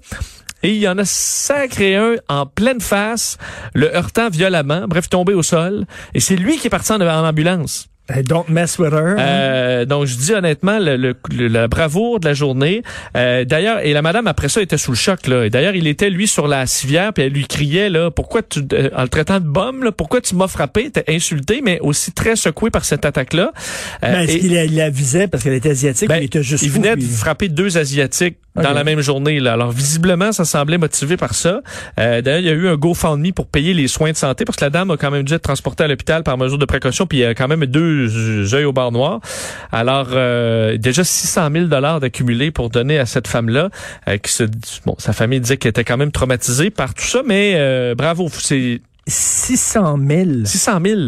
et 0.63 0.71
il 0.71 0.79
y 0.79 0.89
en 0.89 0.99
a 0.99 1.05
sacré 1.05 1.97
un 1.97 2.15
en 2.29 2.47
pleine 2.47 2.81
face, 2.81 3.39
le 3.75 3.95
heurtant 3.95 4.29
violemment, 4.29 4.87
bref, 4.89 5.09
tombé 5.09 5.35
au 5.35 5.43
sol. 5.43 5.85
Et 6.15 6.21
c'est 6.21 6.37
lui 6.37 6.57
qui 6.59 6.67
est 6.67 6.71
parti 6.71 6.93
en, 6.93 7.01
en 7.01 7.27
ambulance. 7.29 7.89
Hey, 8.11 8.23
Don't 8.23 8.45
mess 8.49 8.79
with 8.79 8.95
her. 8.95 9.17
Euh, 9.19 9.85
donc, 9.85 10.07
je 10.07 10.17
dis 10.17 10.33
honnêtement, 10.33 10.79
le, 10.79 10.97
le- 10.97 11.15
le- 11.31 11.47
la 11.49 11.69
bravoure 11.69 12.21
de 12.21 12.27
la 12.27 12.33
journée. 12.33 12.83
Euh, 13.19 13.45
d'ailleurs, 13.45 13.81
et 13.85 13.93
la 13.93 14.01
madame, 14.01 14.27
après 14.27 14.49
ça, 14.49 14.63
était 14.63 14.79
sous 14.79 14.93
le 14.93 14.97
choc. 14.97 15.27
Là. 15.27 15.45
Et 15.45 15.51
d'ailleurs, 15.51 15.75
il 15.75 15.87
était, 15.87 16.09
lui, 16.09 16.27
sur 16.27 16.49
la 16.49 16.65
civière, 16.67 17.13
puis 17.13 17.25
elle 17.25 17.33
lui 17.35 17.47
criait, 17.47 17.91
là, 17.91 18.11
pourquoi 18.11 18.41
tu, 18.43 18.61
euh, 18.73 18.89
en 18.97 19.03
le 19.03 19.09
traitant 19.11 19.41
de 19.41 19.47
bombe, 19.47 19.83
là, 19.83 19.93
pourquoi 19.93 20.23
tu 20.23 20.37
m'as 20.37 20.49
frappé? 20.49 20.91
T'es 20.91 21.05
insulté, 21.15 21.61
mais 21.63 21.81
aussi 21.81 22.13
très 22.13 22.35
secoué 22.35 22.71
par 22.71 22.87
cette 22.87 23.05
attaque-là. 23.05 23.53
Euh, 24.03 24.13
Ben, 24.13 24.21
est-ce 24.23 24.39
qu'il 24.39 24.55
la, 24.55 24.65
il 24.65 24.77
la 24.77 24.89
visait 24.89 25.29
parce 25.29 25.45
qu'elle 25.45 25.53
était 25.53 25.73
asiatique 25.73 26.09
ben, 26.09 26.17
ou 26.17 26.23
il 26.23 26.25
était 26.25 26.43
juste 26.43 26.63
il 26.65 26.71
fou, 26.71 26.77
venait 26.81 26.95
puis- 26.95 27.05
de 27.05 27.13
frapper 27.13 27.49
deux 27.51 27.77
Asiatiques 27.77 28.39
dans 28.63 28.73
la 28.73 28.85
même 28.85 29.01
journée. 29.01 29.41
Là. 29.41 29.55
Alors, 29.55 29.73
visiblement, 29.73 30.33
ça 30.33 30.45
semblait 30.45 30.79
motivé 30.79 31.17
par 31.17 31.35
ça. 31.35 31.61
Euh, 31.99 32.23
D'ailleurs, 32.23 32.41
il 32.41 32.47
y 32.47 32.51
a 32.51 32.53
eu 32.53 32.69
un 32.69 32.77
GoFundMe 32.77 33.33
pour 33.33 33.47
payer 33.47 33.75
les 33.75 33.89
soins 33.89 34.13
de 34.13 34.17
santé 34.17 34.45
parce 34.45 34.57
que 34.57 34.65
la 34.65 34.71
dame 34.71 34.91
a 34.91 34.97
quand 34.97 35.11
même 35.11 35.25
dû 35.25 35.35
être 35.35 35.43
transportée 35.43 35.85
à 35.85 35.89
l'hôpital 35.89 36.23
par 36.23 36.39
mesure 36.39 36.59
de 36.59 36.65
précaution, 36.65 37.07
puis 37.07 37.19
il 37.19 37.21
y 37.23 37.25
a 37.25 37.35
quand 37.35 37.49
même 37.49 37.65
deux 37.67 38.55
œils 38.55 38.65
au 38.65 38.73
bar 38.73 38.93
noir. 38.93 39.21
Alors, 39.73 40.09
euh, 40.13 40.77
déjà 40.77 41.05
600 41.05 41.49
000 41.53 41.65
dollars 41.67 42.01
d'accumulés 42.01 42.51
pour 42.51 42.71
donner 42.71 42.99
à 42.99 43.07
cette 43.07 43.29
femme-là, 43.29 43.71
euh, 44.09 44.19
qui 44.19 44.33
se, 44.33 44.45
bon, 44.85 44.95
sa 44.99 45.13
famille 45.13 45.41
disait 45.41 45.57
qu'elle 45.57 45.71
était 45.71 45.85
quand 45.85 45.97
même 45.97 46.13
traumatisée 46.13 46.71
par 46.71 46.95
tout 46.95 47.05
ça, 47.05 47.23
mais 47.25 47.55
euh, 47.57 47.95
bravo, 47.95 48.29
c'est 48.33 48.81
600 49.07 49.99
000. 50.07 50.31
600 50.45 50.81
000 50.85 51.01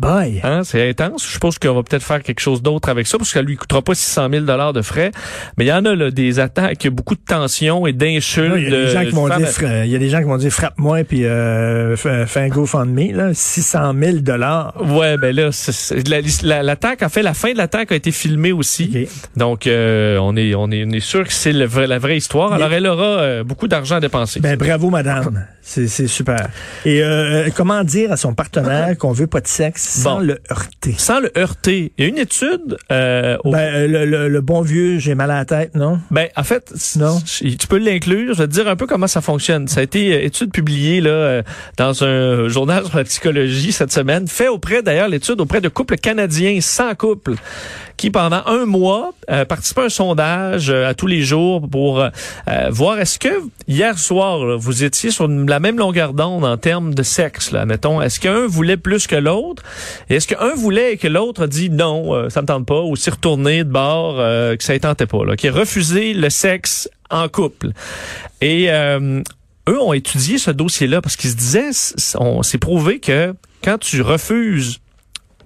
Boy. 0.00 0.40
Hein, 0.42 0.62
c'est 0.64 0.88
intense. 0.88 1.26
Je 1.26 1.32
suppose 1.32 1.58
qu'on 1.58 1.74
va 1.74 1.82
peut-être 1.82 2.02
faire 2.02 2.22
quelque 2.22 2.40
chose 2.40 2.62
d'autre 2.62 2.88
avec 2.88 3.06
ça, 3.06 3.18
parce 3.18 3.28
que 3.30 3.34
ça 3.38 3.42
lui 3.42 3.56
coûtera 3.56 3.82
pas 3.82 3.94
600 3.94 4.28
000 4.30 4.44
dollars 4.46 4.72
de 4.72 4.80
frais. 4.80 5.10
Mais 5.58 5.66
il 5.66 5.68
y 5.68 5.72
en 5.72 5.84
a 5.84 5.94
là, 5.94 6.10
des 6.10 6.40
attaques, 6.40 6.88
beaucoup 6.88 7.14
de 7.14 7.20
tensions 7.26 7.86
et 7.86 7.92
d'insultes. 7.92 8.54
Il 8.56 8.62
y 8.62 8.66
a 8.66 8.70
des 8.70 8.76
de 8.76 8.86
gens 8.86 9.04
qui 9.04 9.10
vont 9.10 9.26
femmes- 9.28 9.38
dire, 9.42 9.48
fra- 9.48 9.84
il 9.84 9.90
y 9.90 9.94
a 9.96 9.98
des 9.98 10.08
gens 10.08 10.18
qui 10.18 10.24
vont 10.24 10.38
dire 10.38 10.50
frappe-moi 10.50 11.04
puis 11.04 11.24
euh, 11.26 11.96
fais 11.96 12.40
un 12.40 12.48
GoFundMe 12.48 13.12
là, 13.12 13.34
600 13.34 13.92
000 14.00 14.16
dollars. 14.20 14.74
Ouais, 14.82 15.18
ben 15.18 15.36
là, 15.36 15.52
c'est- 15.52 15.72
c'est- 15.72 16.08
la- 16.08 16.20
la- 16.44 16.62
l'attaque, 16.62 17.02
en 17.02 17.08
fait, 17.10 17.22
la 17.22 17.34
fin 17.34 17.52
de 17.52 17.58
l'attaque 17.58 17.92
a 17.92 17.94
été 17.94 18.10
filmée 18.10 18.52
aussi. 18.52 18.90
Ok. 18.94 19.08
Donc, 19.36 19.66
euh, 19.66 20.16
on 20.22 20.34
est, 20.36 20.54
on 20.54 20.70
est, 20.70 20.84
on 20.86 20.90
est 20.92 21.00
sûr 21.00 21.24
que 21.26 21.32
c'est 21.32 21.52
la 21.52 21.66
vraie 21.66 22.16
histoire. 22.16 22.52
Alors, 22.54 22.72
elle 22.72 22.86
aura 22.86 23.04
euh, 23.04 23.44
beaucoup 23.44 23.68
d'argent 23.68 23.96
à 23.96 24.00
dépenser. 24.00 24.40
Ben 24.40 24.56
bravo 24.56 24.88
madame, 24.88 25.46
c'est 25.88 26.06
super. 26.08 26.48
Et 26.84 27.02
euh, 27.02 27.48
comment 27.54 27.84
dire 27.84 28.12
à 28.12 28.16
son 28.16 28.34
partenaire 28.34 28.96
qu'on 28.98 29.12
veut 29.12 29.26
pas 29.26 29.40
de 29.40 29.46
sexe 29.46 29.82
sans 29.88 30.18
le 30.18 30.38
heurter? 30.50 30.94
Sans 30.98 31.20
le 31.20 31.30
heurter. 31.36 31.92
Il 31.96 32.04
y 32.04 32.06
a 32.06 32.10
une 32.10 32.18
étude 32.18 32.76
euh, 32.90 33.36
au 33.44 33.52
Ben 33.52 33.58
euh, 33.74 33.86
le, 33.86 34.04
le- 34.04 34.28
le 34.28 34.40
bon 34.40 34.62
vieux, 34.62 34.98
j'ai 34.98 35.14
mal 35.14 35.30
à 35.30 35.36
la 35.36 35.44
tête, 35.44 35.74
non? 35.74 36.00
Ben, 36.10 36.28
en 36.36 36.42
fait, 36.44 36.72
Non? 36.96 37.18
tu 37.20 37.66
peux 37.68 37.78
l'inclure. 37.78 38.34
Je 38.34 38.38
vais 38.42 38.48
te 38.48 38.52
dire 38.52 38.68
un 38.68 38.76
peu 38.76 38.86
comment 38.86 39.06
ça 39.06 39.20
fonctionne. 39.20 39.68
Ça 39.68 39.80
a 39.80 39.82
été 39.82 40.12
euh, 40.14 40.24
étude 40.24 40.50
publiée 40.52 41.00
là 41.00 41.10
euh, 41.10 41.42
dans 41.76 42.02
un 42.04 42.48
journal 42.48 42.84
sur 42.86 42.96
la 42.96 43.04
psychologie 43.04 43.72
cette 43.72 43.92
semaine, 43.92 44.26
fait 44.28 44.48
auprès 44.48 44.82
d'ailleurs 44.82 45.08
l'étude 45.08 45.40
auprès 45.40 45.60
de 45.60 45.68
couples 45.68 45.96
canadiens, 45.96 46.58
100 46.60 46.94
couples, 46.96 47.34
qui 47.96 48.10
pendant 48.10 48.42
un 48.46 48.64
mois 48.64 49.12
euh, 49.30 49.44
participaient 49.44 49.82
à 49.82 49.84
un 49.84 49.88
sondage 49.90 50.70
euh, 50.70 50.88
à 50.88 50.94
tous 50.94 51.06
les 51.06 51.22
jours 51.22 51.68
pour 51.68 52.00
euh, 52.00 52.08
euh, 52.48 52.68
voir 52.70 52.98
est-ce 52.98 53.18
que 53.18 53.28
hier 53.68 53.98
soir 53.98 54.44
là, 54.44 54.56
vous 54.56 54.84
étiez 54.84 55.10
sur 55.10 55.26
une- 55.26 55.44
même 55.60 55.78
longueur 55.78 56.12
d'onde 56.12 56.44
en 56.44 56.56
termes 56.56 56.94
de 56.94 57.02
sexe. 57.02 57.52
Là, 57.52 57.66
mettons, 57.66 58.02
est-ce 58.02 58.18
qu'un 58.18 58.46
voulait 58.46 58.76
plus 58.76 59.06
que 59.06 59.16
l'autre? 59.16 59.62
Est-ce 60.08 60.26
qu'un 60.26 60.54
voulait 60.54 60.94
et 60.94 60.96
que 60.96 61.08
l'autre 61.08 61.44
a 61.44 61.46
dit 61.46 61.70
non, 61.70 62.14
euh, 62.14 62.28
ça 62.28 62.42
me 62.42 62.46
tente 62.46 62.66
pas, 62.66 62.80
ou 62.80 62.96
s'y 62.96 63.10
retourner 63.10 63.64
de 63.64 63.70
bord, 63.70 64.16
euh, 64.18 64.56
que 64.56 64.64
ça 64.64 64.72
ne 64.72 64.78
tentait 64.78 65.06
pas, 65.06 65.24
là, 65.24 65.36
qui 65.36 65.48
a 65.48 65.52
refusé 65.52 66.14
le 66.14 66.30
sexe 66.30 66.88
en 67.10 67.28
couple? 67.28 67.70
Et 68.40 68.70
euh, 68.70 69.22
eux 69.68 69.80
ont 69.80 69.92
étudié 69.92 70.38
ce 70.38 70.50
dossier-là 70.50 71.00
parce 71.00 71.16
qu'ils 71.16 71.30
se 71.30 71.36
disaient, 71.36 71.70
on 72.18 72.42
s'est 72.42 72.58
prouvé 72.58 72.98
que 72.98 73.34
quand 73.62 73.78
tu 73.78 74.02
refuses 74.02 74.80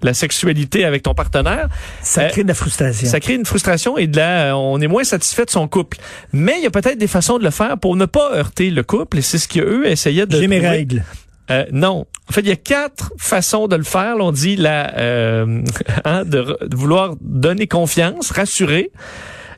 la 0.03 0.13
sexualité 0.13 0.85
avec 0.85 1.03
ton 1.03 1.13
partenaire, 1.13 1.69
Ça 2.01 2.21
Euh, 2.23 2.29
crée 2.29 2.43
de 2.43 2.47
la 2.47 2.53
frustration. 2.53 3.07
ça 3.07 3.19
crée 3.19 3.35
une 3.35 3.45
frustration 3.45 3.97
et 3.97 4.07
de 4.07 4.17
la, 4.17 4.57
on 4.57 4.79
est 4.81 4.87
moins 4.87 5.03
satisfait 5.03 5.45
de 5.45 5.49
son 5.51 5.67
couple. 5.67 5.97
Mais 6.33 6.55
il 6.57 6.63
y 6.63 6.67
a 6.67 6.71
peut-être 6.71 6.97
des 6.97 7.07
façons 7.07 7.37
de 7.39 7.43
le 7.43 7.49
faire 7.51 7.77
pour 7.77 7.95
ne 7.95 8.05
pas 8.05 8.31
heurter 8.33 8.69
le 8.69 8.83
couple 8.83 9.17
et 9.19 9.21
c'est 9.21 9.37
ce 9.37 9.47
qu'eux 9.47 9.85
essayaient 9.85 10.25
de 10.25 10.39
J'ai 10.39 10.47
mes 10.47 10.59
règles. 10.59 11.03
Euh, 11.51 11.63
non. 11.71 12.05
En 12.29 12.33
fait, 12.33 12.41
il 12.41 12.47
y 12.47 12.51
a 12.51 12.55
quatre 12.55 13.13
façons 13.17 13.67
de 13.67 13.75
le 13.75 13.83
faire. 13.83 14.15
Là, 14.17 14.23
on 14.23 14.31
dit 14.31 14.55
la, 14.55 14.97
euh, 14.97 15.61
hein, 16.05 16.25
de, 16.25 16.57
de 16.65 16.75
vouloir 16.75 17.15
donner 17.21 17.67
confiance, 17.67 18.31
rassurer. 18.31 18.89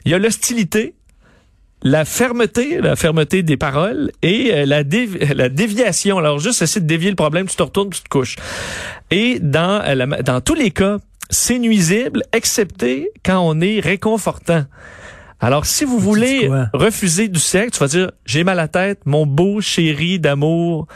Il 0.03 0.11
y 0.11 0.13
a 0.13 0.17
l'hostilité, 0.19 0.93
la 1.83 2.05
fermeté, 2.05 2.81
la 2.81 2.95
fermeté 2.95 3.43
des 3.43 3.57
paroles 3.57 4.11
et 4.21 4.51
euh, 4.53 4.65
la, 4.65 4.83
dévi- 4.83 5.33
la 5.33 5.49
déviation. 5.49 6.17
Alors, 6.17 6.39
juste 6.39 6.61
essayer 6.61 6.81
de 6.81 6.87
dévier 6.87 7.09
le 7.09 7.15
problème, 7.15 7.47
tu 7.47 7.55
te 7.55 7.63
retournes, 7.63 7.89
tu 7.91 8.01
te 8.01 8.09
couches. 8.09 8.35
Et 9.11 9.39
dans, 9.39 9.81
euh, 9.85 9.95
la- 9.95 10.21
dans 10.23 10.41
tous 10.41 10.55
les 10.55 10.71
cas, 10.71 10.97
c'est 11.29 11.59
nuisible, 11.59 12.23
excepté 12.33 13.09
quand 13.23 13.39
on 13.39 13.59
est 13.61 13.79
réconfortant. 13.79 14.65
Alors, 15.39 15.65
si 15.67 15.85
vous 15.85 15.99
voulez 15.99 16.49
refuser 16.73 17.27
du 17.27 17.39
sexe, 17.39 17.73
tu 17.73 17.79
vas 17.79 17.87
dire, 17.87 18.11
j'ai 18.25 18.43
mal 18.43 18.57
à 18.57 18.63
la 18.63 18.67
tête, 18.67 19.01
mon 19.05 19.27
beau 19.27 19.61
chéri 19.61 20.19
d'amour 20.19 20.87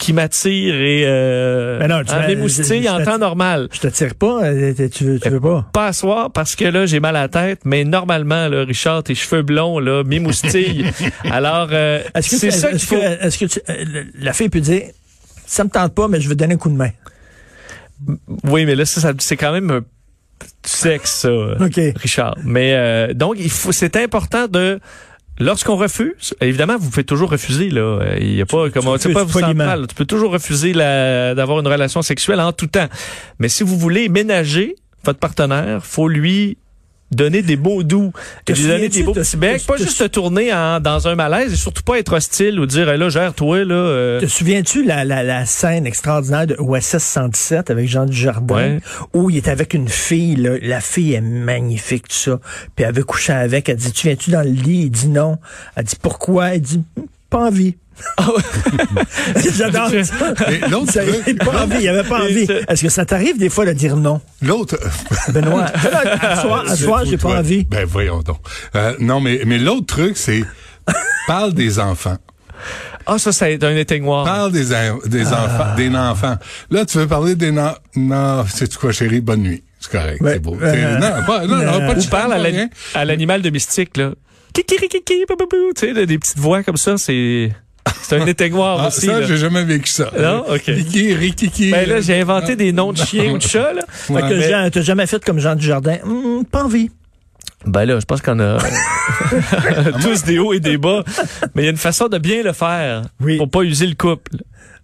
qui 0.00 0.12
m'attire 0.14 0.74
et 0.74 1.04
euh, 1.06 1.78
Ben 1.78 1.88
non, 1.88 2.02
tu 2.02 2.10
hein, 2.12 2.22
je 2.26 2.88
en 2.88 3.04
temps 3.04 3.18
normal. 3.18 3.68
Je 3.70 3.80
te 3.80 3.88
tire 3.88 4.14
pas, 4.14 4.44
euh, 4.44 4.72
tu 4.90 5.04
veux, 5.04 5.20
tu 5.20 5.28
veux 5.28 5.40
pas? 5.40 5.68
Pas 5.72 5.86
à 5.88 5.92
soir 5.92 6.32
parce 6.32 6.56
que 6.56 6.64
là, 6.64 6.86
j'ai 6.86 7.00
mal 7.00 7.14
à 7.16 7.22
la 7.22 7.28
tête, 7.28 7.60
mais 7.64 7.84
normalement, 7.84 8.48
là, 8.48 8.64
Richard, 8.64 9.02
tes 9.04 9.14
cheveux 9.14 9.42
blonds, 9.42 9.78
là, 9.78 10.02
m'émoustillent. 10.02 10.86
Alors, 11.30 11.68
euh, 11.72 12.00
Est-ce 12.14 12.30
que, 12.30 12.36
c'est 12.38 12.50
ça 12.50 12.70
qu'il 12.70 12.80
faut. 12.80 12.96
est-ce 12.96 13.38
que 13.38 13.44
tu- 13.44 13.60
euh, 13.68 14.04
la 14.18 14.32
fille 14.32 14.48
peut 14.48 14.60
dire, 14.60 14.84
ça 15.46 15.64
me 15.64 15.68
tente 15.70 15.94
pas, 15.94 16.08
mais 16.08 16.18
je 16.20 16.28
te 16.34 16.40
donner 16.40 16.54
un 16.54 16.58
coup 16.58 16.70
de 16.70 16.76
main. 16.76 16.90
Oui, 18.44 18.64
mais 18.64 18.74
là, 18.74 18.86
ça, 18.86 19.00
ça- 19.00 19.12
c'est 19.18 19.36
quand 19.36 19.52
même 19.52 19.70
un 19.70 19.80
sexe, 20.64 21.10
ça, 21.22 21.28
euh, 21.28 21.56
OK. 21.66 21.78
Richard. 21.96 22.36
Mais 22.44 22.72
euh, 22.74 23.12
donc, 23.12 23.34
il 23.38 23.50
faut, 23.50 23.72
c'est 23.72 23.96
important 23.96 24.46
de 24.48 24.80
Lorsqu'on 25.40 25.76
refuse, 25.76 26.34
évidemment, 26.40 26.76
vous 26.78 26.90
pouvez 26.90 27.04
toujours 27.04 27.30
refuser. 27.30 27.70
Là, 27.70 28.00
il 28.20 28.34
y 28.34 28.40
a 28.42 28.46
pas 28.46 28.68
comment, 28.70 28.98
tu 28.98 29.12
pas 29.14 29.24
vous 29.24 29.40
mal. 29.54 29.86
Tu 29.88 29.94
peux 29.94 30.04
toujours 30.04 30.32
refuser 30.32 30.72
la- 30.74 31.34
d'avoir 31.34 31.58
une 31.60 31.66
relation 31.66 32.02
sexuelle 32.02 32.40
en 32.40 32.52
tout 32.52 32.66
temps. 32.66 32.88
Mais 33.38 33.48
si 33.48 33.62
vous 33.64 33.78
voulez 33.78 34.08
ménager 34.08 34.76
votre 35.04 35.18
partenaire, 35.18 35.84
faut 35.84 36.08
lui 36.08 36.58
donner 37.10 37.42
des 37.42 37.56
beaux 37.56 37.82
doux, 37.82 38.12
Te 38.44 38.52
lui 38.52 38.66
donner 38.66 38.88
des 38.88 39.02
beaux 39.02 39.12
petits 39.12 39.36
becs, 39.36 39.66
pas 39.66 39.76
te- 39.76 39.82
juste 39.82 39.96
se 39.98 40.04
tourner 40.04 40.52
en- 40.52 40.78
dans 40.80 41.08
un 41.08 41.14
malaise 41.14 41.52
et 41.52 41.56
surtout 41.56 41.82
pas 41.82 41.98
être 41.98 42.12
hostile 42.12 42.60
ou 42.60 42.66
dire 42.66 42.88
Hey, 42.88 42.98
là 42.98 43.08
gère-toi 43.08 43.64
là. 43.64 43.74
euh, 43.74 44.20
Te 44.20 44.26
souviens-tu 44.26 44.84
la, 44.84 45.04
la, 45.04 45.22
la 45.22 45.44
scène 45.46 45.86
extraordinaire 45.86 46.46
de 46.46 46.56
OSS 46.58 46.98
117 46.98 47.70
avec 47.70 47.88
Jean 47.88 48.06
Dujardin? 48.06 48.54
Ouais. 48.54 48.80
où 49.14 49.30
il 49.30 49.36
est 49.36 49.48
avec 49.48 49.74
une 49.74 49.88
fille, 49.88 50.36
là, 50.36 50.52
la 50.62 50.80
fille 50.80 51.14
est 51.14 51.20
magnifique, 51.20 52.08
tout 52.08 52.14
ça, 52.16 52.38
puis 52.76 52.84
elle 52.84 52.94
veut 52.94 53.04
coucher 53.04 53.32
avec, 53.32 53.68
elle 53.68 53.76
dit, 53.76 53.92
tu 53.92 54.06
viens-tu 54.06 54.30
dans 54.30 54.42
le 54.42 54.50
lit? 54.50 54.82
Il 54.84 54.90
dit 54.90 55.08
non. 55.08 55.38
Elle 55.76 55.84
dit, 55.84 55.96
pourquoi? 56.00 56.54
Il 56.54 56.60
dit, 56.62 56.82
pas 57.30 57.38
envie. 57.46 57.76
J'adore 59.56 59.90
ça. 59.90 60.50
Et 60.50 60.58
l'autre 60.70 60.92
Ça, 60.92 61.00
avait 61.02 61.34
pas 61.34 61.62
envie, 61.64 61.82
il 61.82 61.88
avait 61.88 62.08
pas 62.08 62.22
envie. 62.22 62.46
Est-ce 62.68 62.82
que 62.82 62.88
ça 62.88 63.04
t'arrive 63.04 63.38
des 63.38 63.50
fois 63.50 63.64
de 63.66 63.72
dire 63.72 63.96
non? 63.96 64.20
L'autre. 64.42 64.78
Benoît, 65.32 65.64
à 66.22 66.36
soir, 66.40 66.64
à 66.68 66.76
soir, 66.76 67.04
j'ai 67.04 67.16
pas 67.18 67.38
envie. 67.38 67.64
Ben 67.64 67.84
voyons 67.86 68.20
donc. 68.22 68.38
Euh, 68.74 68.94
non, 69.00 69.20
mais, 69.20 69.42
mais 69.46 69.58
l'autre 69.58 69.86
truc, 69.86 70.16
c'est 70.16 70.44
parle 71.26 71.52
des 71.54 71.78
enfants. 71.78 72.16
Ah 73.06 73.18
ça 73.18 73.32
c'est 73.32 73.62
un 73.64 73.76
éteignoir. 73.76 74.24
Parle 74.24 74.52
des, 74.52 74.66
des 75.06 75.26
Ah. 75.32 75.44
enfants, 75.44 75.74
des 75.76 75.88
enfants. 75.94 76.36
Là, 76.70 76.84
tu 76.84 76.98
veux 76.98 77.06
parler 77.06 77.34
des 77.34 77.50
non, 77.50 77.72
non, 77.96 78.44
c'est 78.48 78.74
quoi, 78.76 78.92
chérie, 78.92 79.20
bonne 79.20 79.42
nuit. 79.42 79.62
C'est 79.80 79.90
correct, 79.92 80.20
Ouais. 80.20 80.34
c'est 80.34 80.38
beau. 80.40 80.56
Euh, 80.60 80.98
non, 80.98 81.24
pas, 81.26 81.46
non, 81.46 81.56
non, 81.56 81.86
pas 81.86 81.94
de 81.94 82.06
parle 82.08 82.30
la- 82.32 82.36
rien. 82.42 82.68
à 82.94 83.04
l'animal 83.06 83.40
domestique 83.40 83.96
là. 83.96 84.10
Kikirikiki, 84.52 85.24
tu 85.26 85.72
sais 85.76 86.06
des 86.06 86.18
petites 86.18 86.38
voix 86.38 86.62
comme 86.62 86.76
ça, 86.76 86.96
c'est 86.96 87.50
c'est 88.02 88.16
un 88.20 88.26
éteignoir 88.26 88.78
Ah, 88.82 88.88
aussi. 88.88 89.06
ça, 89.06 89.22
j'ai 89.22 89.36
jamais 89.36 89.64
vécu 89.64 89.88
ça. 89.90 90.10
Non? 90.18 90.44
OK. 90.48 90.62
Kiki, 90.64 91.14
rikiki. 91.14 91.70
Ben 91.70 91.88
là, 91.88 92.00
j'ai 92.00 92.20
inventé 92.20 92.54
des 92.56 92.72
noms 92.72 92.92
de 92.92 92.98
chiens 92.98 93.32
ou 93.32 93.38
de 93.38 93.42
chats, 93.42 93.72
là. 93.72 93.82
Fait 93.88 94.14
que 94.14 94.34
Mais- 94.64 94.70
t'as 94.70 94.82
jamais 94.82 95.06
fait 95.06 95.24
comme 95.24 95.38
Jean 95.38 95.54
Dujardin? 95.56 95.96
Hum, 96.04 96.44
pas 96.44 96.64
envie. 96.64 96.90
Ben 97.66 97.84
là, 97.84 97.98
je 98.00 98.04
pense 98.06 98.22
qu'on 98.22 98.38
a 98.40 98.58
tous 100.02 100.24
des 100.24 100.38
hauts 100.38 100.52
et 100.52 100.60
des 100.60 100.78
bas. 100.78 101.02
Mais 101.54 101.62
il 101.62 101.64
y 101.66 101.68
a 101.68 101.70
une 101.70 101.76
façon 101.76 102.08
de 102.08 102.18
bien 102.18 102.42
le 102.42 102.52
faire 102.52 103.02
Oui. 103.20 103.36
pour 103.36 103.50
pas 103.50 103.62
user 103.62 103.86
le 103.86 103.94
couple. 103.94 104.32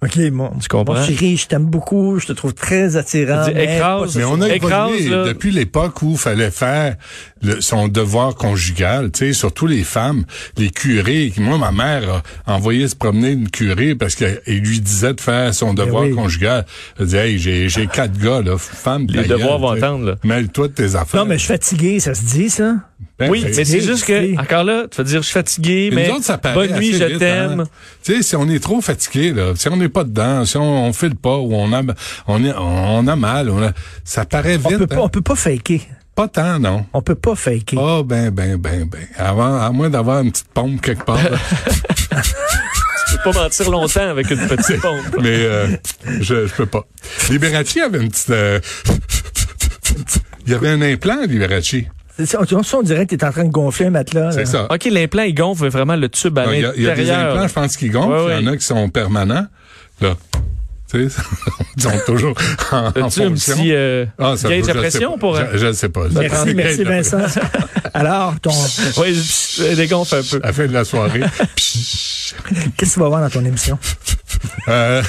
OK, 0.03 0.17
mon, 0.31 0.51
Tu 0.59 0.69
comprends? 0.69 0.95
mon 0.95 1.03
chéri, 1.03 1.39
je 1.39 1.47
t'aime 1.47 1.65
beaucoup, 1.65 2.19
je 2.19 2.27
te 2.27 2.33
trouve 2.35 2.53
très 2.53 2.97
attirant. 2.97 3.45
Dis, 3.47 3.53
mais 3.55 3.77
écrase. 3.77 4.19
on 4.27 4.41
a 4.43 4.55
Écrase, 4.55 4.91
évolué 4.93 5.09
là. 5.09 5.25
depuis 5.25 5.51
l'époque 5.53 6.03
où 6.03 6.17
fallait 6.17 6.51
faire 6.51 6.97
le- 7.43 7.61
son 7.61 7.89
devoir 7.89 8.35
conjugal, 8.35 9.11
tu 9.13 9.27
sais, 9.27 9.33
surtout 9.33 9.67
les 9.67 9.85
femmes, 9.85 10.25
les 10.57 10.71
curés. 10.71 11.33
Moi, 11.39 11.59
ma 11.59 11.71
mère 11.73 12.23
a 12.47 12.55
envoyé 12.55 12.89
se 12.89 12.97
promener 12.97 13.31
une 13.33 13.51
curée 13.51 13.95
parce 13.95 14.15
qu'elle 14.15 14.41
lui 14.47 14.81
disait 14.81 15.15
de 15.15 15.21
faire 15.21 15.53
son 15.55 15.75
devoir 15.75 16.05
oui. 16.05 16.13
conjugal. 16.13 16.65
Elle 16.99 17.05
disait, 17.07 17.31
hey, 17.33 17.39
j'ai, 17.39 17.69
j'ai 17.69 17.87
quatre 17.87 18.19
gars, 18.19 18.41
là, 18.43 18.57
femme. 18.59 19.07
Les 19.11 19.25
devoirs 19.25 19.59
vont 19.59 19.71
attendre, 19.71 20.05
là. 20.07 20.15
Mêle-toi 20.25 20.69
de 20.69 20.73
tes 20.73 20.95
affaires. 20.95 21.21
Non, 21.21 21.27
mais 21.27 21.35
je 21.37 21.41
suis 21.45 21.49
fatigué, 21.53 22.01
ça 22.01 22.15
se 22.15 22.25
dit, 22.25 22.49
ça? 22.51 22.77
Ben, 23.19 23.31
oui, 23.31 23.43
mais 23.45 23.53
c'est 23.65 23.81
juste 23.81 24.05
que, 24.05 24.39
encore 24.41 24.65
là, 24.65 24.85
tu 24.91 24.97
vas 24.99 25.05
dire, 25.05 25.21
je 25.23 25.27
suis 25.27 25.33
fatigué, 25.35 25.91
Mais 25.93 26.11
autres, 26.11 26.25
ça 26.25 26.37
paraît 26.39 26.55
bonne 26.69 26.79
nuit, 26.79 26.93
je 26.93 27.05
vite, 27.05 27.19
t'aime. 27.19 27.61
hein. 27.61 27.69
Tu 28.03 28.15
sais, 28.17 28.23
si 28.23 28.37
on 28.37 28.47
est 28.49 28.59
trop 28.63 28.81
fatigué, 28.83 29.33
là, 29.33 29.53
si 29.57 29.69
on 29.69 29.77
n'est 29.77 29.89
pas 29.89 30.05
dedans, 30.05 30.45
si 30.45 30.57
on, 30.59 30.87
on 30.87 30.93
file 30.93 31.15
pas 31.17 31.37
ou 31.39 31.55
on 31.55 31.73
a, 31.73 31.83
on 32.27 32.45
est, 32.45 32.53
on 32.59 33.07
a 33.07 33.17
mal, 33.17 33.49
on 33.51 33.63
a- 33.63 33.73
ça 34.05 34.25
paraît 34.27 34.59
On 34.63 34.69
vite. 34.69 34.79
peut, 34.79 34.87
pas, 34.87 34.97
hein. 34.97 35.01
on 35.05 35.09
peut 35.09 35.23
pas 35.23 35.35
faker. 35.35 35.81
Pas 36.17 36.27
tant, 36.29 36.59
non. 36.59 36.85
On 36.95 37.03
peut 37.03 37.15
pas 37.15 37.35
faker. 37.37 37.79
Oh, 37.81 38.03
ben, 38.03 38.31
ben, 38.31 38.57
ben, 38.57 38.85
ben. 38.87 39.07
Avant, 39.19 39.61
à 39.61 39.71
moins 39.71 39.91
d'avoir 39.91 40.23
une 40.23 40.33
petite 40.33 40.49
pompe 40.49 40.81
quelque 40.81 41.05
part. 41.05 41.19
Tu 43.09 43.17
peux 43.23 43.31
pas 43.31 43.43
mentir 43.45 43.71
longtemps 43.71 44.09
avec 44.09 44.29
une 44.31 44.49
petite 44.49 44.81
pompe. 44.81 44.99
mais 45.23 45.29
euh, 45.45 45.69
je, 46.21 46.47
je 46.49 46.55
peux 46.55 46.67
pas. 46.67 46.83
Liberace 47.31 47.77
avait 47.77 47.99
une 48.03 48.09
petite... 48.09 48.31
euh, 48.31 48.59
Il 50.47 50.53
y 50.53 50.55
avait 50.55 50.71
un 50.71 50.83
implant, 50.83 51.23
Liberace. 51.27 51.75
C'est 52.19 52.27
ça, 52.27 52.41
on, 52.41 52.61
on 52.79 52.83
dirait 52.83 53.07
que 53.07 53.15
t'es 53.15 53.25
en 53.25 53.31
train 53.31 53.45
de 53.45 53.51
gonfler 53.51 53.87
un 53.87 53.91
matelas. 53.91 54.33
C'est 54.33 54.47
ça. 54.47 54.67
OK, 54.73 54.85
l'implant, 54.87 55.23
il 55.23 55.35
gonfle 55.35 55.69
vraiment 55.69 55.95
le 55.97 56.09
tube 56.09 56.37
à 56.39 56.47
Non, 56.47 56.53
Il 56.53 56.61
y, 56.63 56.65
a- 56.65 56.73
il 56.77 56.83
y 56.83 56.89
a 56.89 56.95
des 56.97 57.03
l'intérieur. 57.05 57.33
implants, 57.35 57.49
je 57.49 57.53
pense, 57.53 57.77
qui 57.77 57.91
gonflent. 57.91 58.27
Ouais, 58.27 58.41
Il 58.41 58.45
y 58.47 58.49
en 58.49 58.53
a 58.53 58.57
qui 58.57 58.65
sont 58.65 58.89
permanents. 58.89 59.47
Là. 60.01 60.17
Tu 60.91 61.11
sais, 61.11 62.05
toujours 62.07 62.35
en, 62.71 62.77
en 62.77 62.87
As-tu 62.89 63.01
un 63.01 63.11
fonction. 63.31 63.57
petit 63.57 63.73
euh, 63.73 64.07
Ah, 64.19 64.35
peut- 64.41 64.49
de 64.49 64.73
pression 64.73 65.19
pour... 65.19 65.37
euh, 65.37 65.45
Je, 65.55 65.67
ne 65.67 65.73
sais 65.73 65.89
pas. 65.89 66.03
Merci, 66.13 66.55
merci 66.55 66.85
Vincent. 66.85 67.19
Alors, 67.95 68.39
ton, 68.41 68.51
Oui, 68.99 69.19
dégonfle 69.77 70.15
un 70.17 70.23
peu. 70.23 70.41
À 70.43 70.47
la 70.49 70.53
fin 70.53 70.67
de 70.67 70.73
la 70.73 70.85
soirée. 70.85 71.21
qu'est-ce 71.57 72.35
que 72.77 72.85
tu 72.95 73.01
vas 73.01 73.09
voir 73.09 73.21
dans 73.21 73.31
ton 73.31 73.45
émission? 73.45 73.79
Euh, 74.69 75.03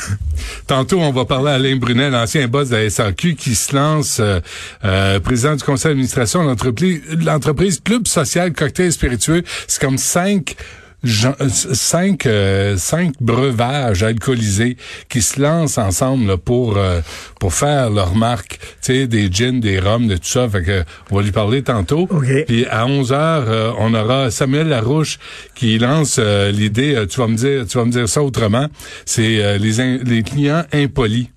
tantôt, 0.67 0.99
on 0.99 1.11
va 1.11 1.25
parler 1.25 1.51
à 1.51 1.55
Alain 1.55 1.75
Brunet, 1.75 2.09
l'ancien 2.09 2.47
boss 2.47 2.69
de 2.69 2.77
la 2.77 2.89
SAQ, 2.89 3.35
qui 3.35 3.55
se 3.55 3.75
lance 3.75 4.17
euh, 4.19 4.39
euh, 4.85 5.19
président 5.19 5.55
du 5.55 5.63
conseil 5.63 5.89
d'administration 5.91 6.43
de 6.43 6.47
l'entreprise, 6.49 7.01
de 7.11 7.25
l'entreprise 7.25 7.79
Club 7.83 8.07
Social 8.07 8.53
Cocktail 8.53 8.91
Spiritueux. 8.91 9.43
C'est 9.67 9.81
comme 9.81 9.97
cinq 9.97 10.55
cinq 11.03 12.25
euh, 12.25 12.75
cinq 12.77 13.13
breuvages 13.21 14.03
alcoolisés 14.03 14.77
qui 15.09 15.21
se 15.21 15.39
lancent 15.39 15.77
ensemble 15.77 16.27
là, 16.27 16.37
pour 16.37 16.77
euh, 16.77 17.01
pour 17.39 17.53
faire 17.53 17.89
leur 17.89 18.15
marque, 18.15 18.57
tu 18.81 18.93
sais 18.93 19.07
des 19.07 19.31
gins, 19.31 19.59
des 19.59 19.79
rums, 19.79 20.07
de 20.07 20.15
tout 20.17 20.27
ça. 20.27 20.49
Fait 20.49 20.63
que 20.63 20.83
on 21.11 21.17
va 21.17 21.21
lui 21.21 21.31
parler 21.31 21.61
tantôt. 21.61 22.07
OK. 22.09 22.45
Puis 22.47 22.65
à 22.65 22.85
11 22.87 23.11
heures, 23.13 23.45
euh, 23.47 23.71
on 23.77 23.93
aura 23.93 24.31
Samuel 24.31 24.67
Larouche 24.69 25.19
qui 25.55 25.77
lance 25.77 26.17
euh, 26.19 26.51
l'idée. 26.51 26.95
euh, 26.95 27.05
tu 27.05 27.19
vas 27.19 27.27
me 27.27 27.35
dire, 27.35 27.65
tu 27.67 27.77
vas 27.77 27.85
me 27.85 27.91
dire 27.91 28.09
ça 28.09 28.21
autrement. 28.23 28.67
C'est 29.05 29.43
euh, 29.43 29.57
les 29.57 29.97
les 30.03 30.23
clients 30.23 30.63
impolis. 30.73 31.29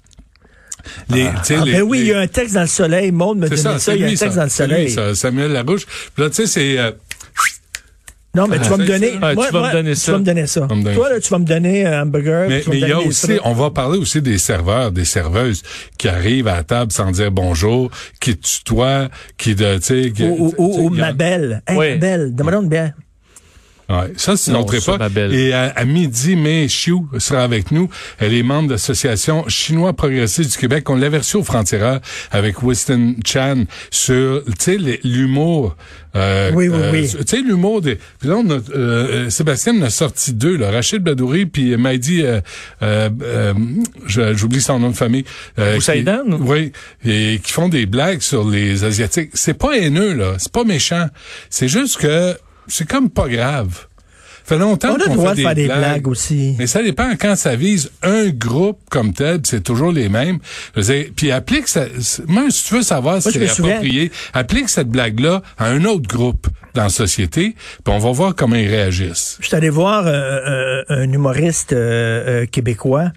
Les, 1.11 1.29
sais, 1.43 1.57
Ah, 1.61 1.65
les- 1.67 1.73
ben 1.73 1.83
oui, 1.83 1.99
les- 1.99 2.05
il 2.05 2.09
y 2.09 2.13
a 2.15 2.21
un 2.21 2.27
texte 2.27 2.55
dans 2.55 2.63
le 2.63 2.67
soleil. 2.67 3.13
Maud 3.13 3.37
me 3.37 3.49
dit 3.51 3.59
ça, 3.59 3.77
il 3.95 4.01
y 4.01 4.05
a 4.05 4.07
un 4.07 4.11
texte 4.11 4.23
ça. 4.31 4.37
dans 4.37 4.45
le 4.45 4.49
C'est 4.49 4.67
lui, 4.67 4.73
soleil. 4.75 4.91
ça, 4.91 5.15
Samuel 5.15 5.53
Larouche. 5.53 5.85
Puis 6.15 6.25
là, 6.25 6.31
tu 6.31 6.37
sais, 6.37 6.47
c'est 6.47 6.79
euh, 6.79 6.91
Non, 8.33 8.47
mais 8.47 8.59
tu 8.59 8.67
Ah, 8.67 8.69
vas 8.71 8.77
me 8.77 8.87
c'est 8.87 8.93
donner. 8.93 9.11
ça. 9.11 9.19
Ah, 9.23 9.35
tu 9.35 9.53
vas 9.53 9.67
me 9.69 9.73
donner 9.73 9.91
tu 9.95 9.97
ça. 10.01 10.13
vas 10.13 10.19
me 10.19 10.25
donner 10.25 10.47
ça. 10.47 10.61
vas 10.61 10.75
me 10.77 10.83
donner 10.85 10.95
Toi, 10.97 11.11
là, 11.11 11.21
tu 11.21 11.29
vas 11.31 11.39
me 11.41 11.45
donner 11.45 11.85
un 11.87 12.03
hamburger. 12.03 12.49
Mais 12.49 12.61
tu 12.61 12.71
il 12.75 12.79
y 12.89 12.93
a 12.93 13.01
aussi, 13.01 13.39
on 13.45 13.53
va 13.55 13.71
parler 13.71 13.99
aussi 13.99 14.23
des 14.23 14.39
serveurs, 14.39 14.93
des 14.93 15.05
serveuses 15.05 15.63
qui 15.99 16.09
arrivent 16.09 16.47
à 16.47 16.55
la 16.57 16.63
table 16.63 16.93
sans 16.93 17.11
dire 17.11 17.33
bonjour, 17.33 17.91
qui 18.21 18.37
tutoient, 18.39 19.09
qui 19.37 19.57
de, 19.57 19.79
tu 19.79 19.83
sais, 19.83 20.13
qui- 20.13 20.23
Ou, 20.23 20.55
ou, 20.57 20.75
tu 20.75 20.81
ou 20.81 20.95
a- 20.95 21.07
ma 21.07 21.13
belle. 21.13 21.63
Hey, 21.67 21.77
Oui. 21.77 21.91
ma 21.91 21.97
belle, 21.97 22.35
demande 22.35 22.63
une 22.65 22.69
bière. 22.69 22.93
Ouais, 23.91 24.13
ça, 24.17 24.37
c'est 24.37 24.53
notre 24.53 24.71
ça, 24.79 24.93
époque. 24.93 24.99
ma 25.01 25.09
belle. 25.09 25.35
Et 25.35 25.53
à, 25.53 25.73
à 25.75 25.85
midi, 25.85 26.37
Mei 26.37 26.69
Chiu 26.69 26.99
sera 27.19 27.43
avec 27.43 27.73
nous. 27.73 27.91
Elle 28.19 28.35
est 28.35 28.43
membre 28.45 28.69
de 28.69 28.73
l'association 28.75 29.49
chinois 29.49 29.93
progressiste 29.95 30.53
du 30.53 30.57
Québec. 30.59 30.89
On 30.89 30.95
l'avait 30.97 31.19
reçu 31.19 31.37
au 31.37 31.43
Frontières 31.43 32.01
avec 32.31 32.63
Winston 32.63 33.17
Chan 33.27 33.65
sur, 33.91 34.45
tu 34.45 34.55
sais, 34.79 35.01
l'humour. 35.03 35.77
euh, 36.15 36.53
Oui, 36.55 36.69
oui, 36.69 36.79
euh, 36.81 36.93
oui. 36.93 37.09
Tu 37.09 37.25
sais, 37.27 37.43
l'humour 37.43 37.81
des... 37.81 37.97
Puis 38.21 38.29
là, 38.29 38.37
on 38.37 38.49
a, 38.51 38.59
euh, 38.77 39.29
Sébastien 39.29 39.77
en 39.79 39.83
a 39.83 39.91
sorti 39.91 40.35
deux, 40.35 40.57
là. 40.57 40.71
Rachid 40.71 41.03
Badouri 41.03 41.47
puis 41.47 41.77
Maïdi, 41.77 42.23
euh, 42.23 42.41
euh, 42.83 43.11
euh, 43.23 43.55
j'oublie 44.07 44.61
son 44.61 44.79
nom 44.79 44.91
de 44.91 44.97
famille. 44.97 45.25
Euh, 45.59 45.75
Boussaïdan? 45.75 46.23
Oui, 46.41 46.71
et 47.05 47.41
qui 47.43 47.53
font 47.53 47.69
des 47.69 47.87
blagues 47.87 48.21
sur 48.21 48.49
les 48.49 48.85
Asiatiques. 48.85 49.31
C'est 49.35 49.55
pas 49.55 49.77
haineux, 49.77 50.15
là. 50.15 50.35
C'est 50.39 50.53
pas 50.53 50.63
méchant. 50.65 51.07
C'est 51.49 51.67
juste 51.69 51.97
que 51.99 52.37
c'est 52.71 52.89
comme 52.89 53.11
pas 53.11 53.29
grave. 53.29 53.87
fait 54.45 54.59
longtemps 54.59 54.93
On 54.93 54.95
a 54.95 54.99
le 54.99 55.05
qu'on 55.05 55.15
droit 55.15 55.35
fait 55.35 55.43
de 55.43 55.47
faire 55.47 55.55
des 55.55 55.67
blagues 55.67 56.09
aussi. 56.09 56.55
mais 56.59 56.67
ça 56.67 56.83
dépend 56.83 57.11
quand 57.21 57.37
ça 57.37 57.57
vise 57.57 57.91
un 58.03 58.29
groupe 58.29 58.79
comme 58.91 59.13
tel, 59.13 59.41
c'est 59.45 59.63
toujours 59.63 59.93
les 59.93 60.09
mêmes. 60.09 60.39
Je 60.75 60.81
veux 60.81 60.95
dire, 60.95 61.13
puis 61.15 61.31
applique 61.31 61.69
ça. 61.69 61.85
Moi, 62.27 62.45
si 62.51 62.65
tu 62.65 62.75
veux 62.75 62.83
savoir 62.83 63.21
si 63.23 63.31
c'est 63.33 63.49
approprié, 63.49 64.11
applique 64.33 64.69
cette 64.69 64.89
blague-là 64.89 65.43
à 65.59 65.67
un 65.67 65.85
autre 65.85 66.09
groupe 66.09 66.49
dans 66.75 66.85
la 66.85 66.89
société, 66.89 67.55
puis 67.85 67.95
on 67.95 67.99
va 67.99 68.13
voir 68.13 68.35
comment 68.35 68.57
ils 68.57 68.69
réagissent. 68.69 69.39
Je 69.41 69.49
suis 69.49 69.57
allé 69.57 69.71
voir 69.71 70.07
euh, 70.07 70.11
euh, 70.11 70.85
un 70.89 71.13
humoriste 71.13 71.73
euh, 71.73 72.47
québécois 72.47 73.13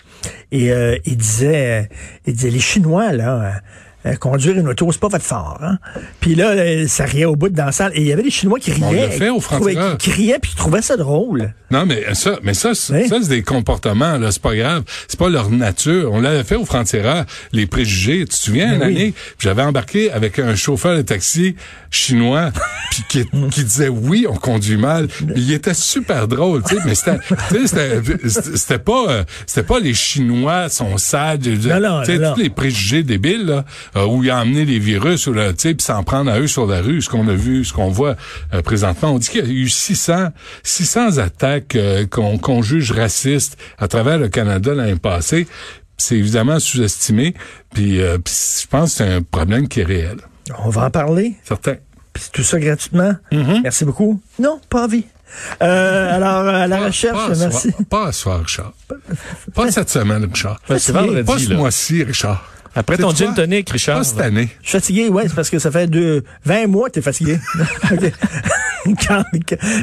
et 0.52 0.72
il 1.06 1.18
disait, 1.18 1.90
il 2.26 2.34
disait 2.34 2.50
les 2.50 2.60
Chinois 2.60 3.12
là. 3.12 3.62
Euh, 4.06 4.16
conduire 4.16 4.58
une 4.58 4.68
auto, 4.68 4.92
c'est 4.92 5.00
pas 5.00 5.08
votre 5.08 5.24
fort. 5.26 5.60
Hein? 5.62 5.78
Puis 6.20 6.36
là, 6.36 6.50
euh, 6.50 6.88
ça 6.88 7.06
riait 7.06 7.26
au 7.26 7.36
bout 7.36 7.50
de 7.50 7.56
dans 7.56 7.66
la 7.66 7.72
salle. 7.72 7.92
Et 7.96 8.02
il 8.02 8.08
y 8.08 8.14
avait 8.14 8.24
des 8.24 8.32
Chinois 8.32 8.60
qui 8.60 8.72
riaient. 8.72 8.84
On 8.86 8.92
l'a 8.92 9.10
fait 9.10 9.30
au 9.30 9.40
qui 9.40 9.78
qui 10.00 10.12
riaient 10.12 10.40
puis 10.42 10.52
qui 10.52 10.58
trouvaient 10.58 10.82
ça 10.82 10.98
drôle. 10.98 11.54
Non, 11.72 11.86
mais 11.86 12.14
ça, 12.14 12.38
mais 12.44 12.54
ça, 12.54 12.70
Oui. 12.70 13.08
ça 13.08 13.18
c'est 13.22 13.30
des 13.30 13.42
comportements 13.42 14.18
là, 14.18 14.32
c'est 14.32 14.42
pas 14.42 14.56
grave, 14.56 14.84
c'est 15.08 15.18
pas 15.20 15.30
leur 15.30 15.50
nature. 15.50 16.12
On 16.12 16.22
l'avait 16.22 16.44
fait 16.44 16.56
au 16.56 16.66
Frontières, 16.66 17.26
les 17.52 17.66
préjugés. 17.66 18.20
Tu 18.20 18.26
te 18.28 18.36
souviens 18.36 18.68
Mais 18.68 18.74
une 18.76 18.80
Ben 18.80 18.88
oui. 18.88 18.96
année, 18.96 19.14
j'avais 19.40 19.62
embarqué 19.64 20.12
avec 20.12 20.38
un 20.40 20.56
chauffeur 20.56 20.96
de 20.98 21.02
taxi 21.02 21.56
chinois, 21.90 22.52
puis 22.92 23.04
qui, 23.10 23.26
qui 23.52 23.64
disait 23.64 23.88
oui, 23.90 24.26
on 24.30 24.36
conduit 24.36 24.78
mal. 24.78 25.08
Il 25.36 25.52
était 25.52 25.74
super 25.74 26.28
drôle, 26.28 26.62
tu 26.64 26.76
sais, 26.76 26.82
mais 26.86 26.96
c'était, 26.96 27.18
tu 27.50 27.56
sais, 27.56 27.68
c'était, 27.68 28.02
c'était- 28.30 28.58
c'était 28.58 28.80
pas, 28.80 29.06
euh, 29.10 29.24
c'était 29.48 29.66
pas 29.68 29.80
les 29.80 29.94
Chinois 29.94 30.70
sont 30.70 30.98
sales, 30.98 31.40
Non, 31.42 31.80
non, 31.80 32.00
tu 32.02 32.06
sais, 32.08 32.18
non, 32.20 32.30
non. 32.30 32.34
tous 32.36 32.42
les 32.42 32.50
préjugés 32.50 33.04
débiles 33.04 33.46
là. 33.46 33.66
Euh, 33.96 34.06
où 34.06 34.24
il 34.24 34.30
a 34.30 34.42
emmené 34.42 34.66
les 34.66 34.80
virus, 34.80 35.28
ou 35.28 35.34
le, 35.34 35.54
puis 35.54 35.76
s'en 35.80 36.04
prendre 36.04 36.32
à 36.32 36.40
eux 36.40 36.48
sur 36.48 36.66
la 36.66 36.82
rue, 36.82 37.02
ce 37.02 37.10
qu'on 37.10 37.28
a 37.28 37.34
vu, 37.34 37.66
ce 37.66 37.74
qu'on 37.74 37.90
voit 37.90 38.16
euh, 38.54 38.62
présentement. 38.62 39.12
On 39.14 39.20
dit 39.20 39.30
qu'il 39.30 39.46
y 39.46 39.50
a 39.50 39.52
eu 39.52 39.70
600, 39.70 40.30
600 40.64 41.18
attaques 41.18 41.76
euh, 41.76 42.06
qu'on 42.08 42.62
juge 42.62 42.92
racistes 42.92 43.58
à 43.78 43.88
travers 43.88 44.18
le 44.18 44.30
Canada 44.30 44.74
l'année 44.74 44.96
passée. 44.96 45.48
C'est 45.98 46.18
évidemment 46.18 46.60
sous-estimé, 46.60 47.34
puis 47.74 47.98
je 47.98 48.68
pense 48.68 48.92
que 48.92 48.98
c'est 48.98 49.14
un 49.14 49.22
problème 49.22 49.68
qui 49.68 49.82
est 49.82 49.86
réel. 49.86 50.18
On 50.66 50.70
va 50.70 50.86
en 50.86 50.90
parler. 50.90 51.36
Certain. 51.44 51.76
Puis 52.12 52.24
tout 52.32 52.44
ça 52.44 52.60
gratuitement. 52.60 53.14
Mm-hmm. 53.32 53.62
Merci 53.64 53.86
beaucoup. 53.86 54.22
Non, 54.40 54.60
pas 54.70 54.84
envie. 54.86 55.06
Euh, 55.62 56.16
alors, 56.16 56.48
à 56.48 56.68
la 56.68 56.86
recherche, 56.86 57.38
merci. 57.38 57.72
pas 57.90 58.12
ce 58.12 58.22
soir, 58.22 58.40
Richard. 58.42 58.74
Pas 59.54 59.72
cette 59.72 59.90
semaine, 59.90 60.26
Richard. 60.26 60.60
vendredi, 60.68 61.24
Pas 61.24 61.40
ce 61.40 61.54
mois-ci, 61.54 62.04
Richard. 62.04 62.46
Après 62.76 62.98
ton 62.98 63.12
gin 63.12 63.34
tonic, 63.34 63.70
Richard. 63.70 64.00
Pas 64.00 64.04
cette 64.04 64.20
année. 64.20 64.50
Je 64.62 64.70
suis 64.70 64.78
fatigué, 64.80 65.10
ouais, 65.10 65.24
c'est 65.28 65.36
parce 65.36 65.50
que 65.50 65.60
ça 65.60 65.72
fait 65.72 65.88
deux, 65.88 66.24
20 66.46 66.68
mois 66.68 66.90
que 66.90 66.94
t'es 66.94 67.02
fatigué. 67.02 67.40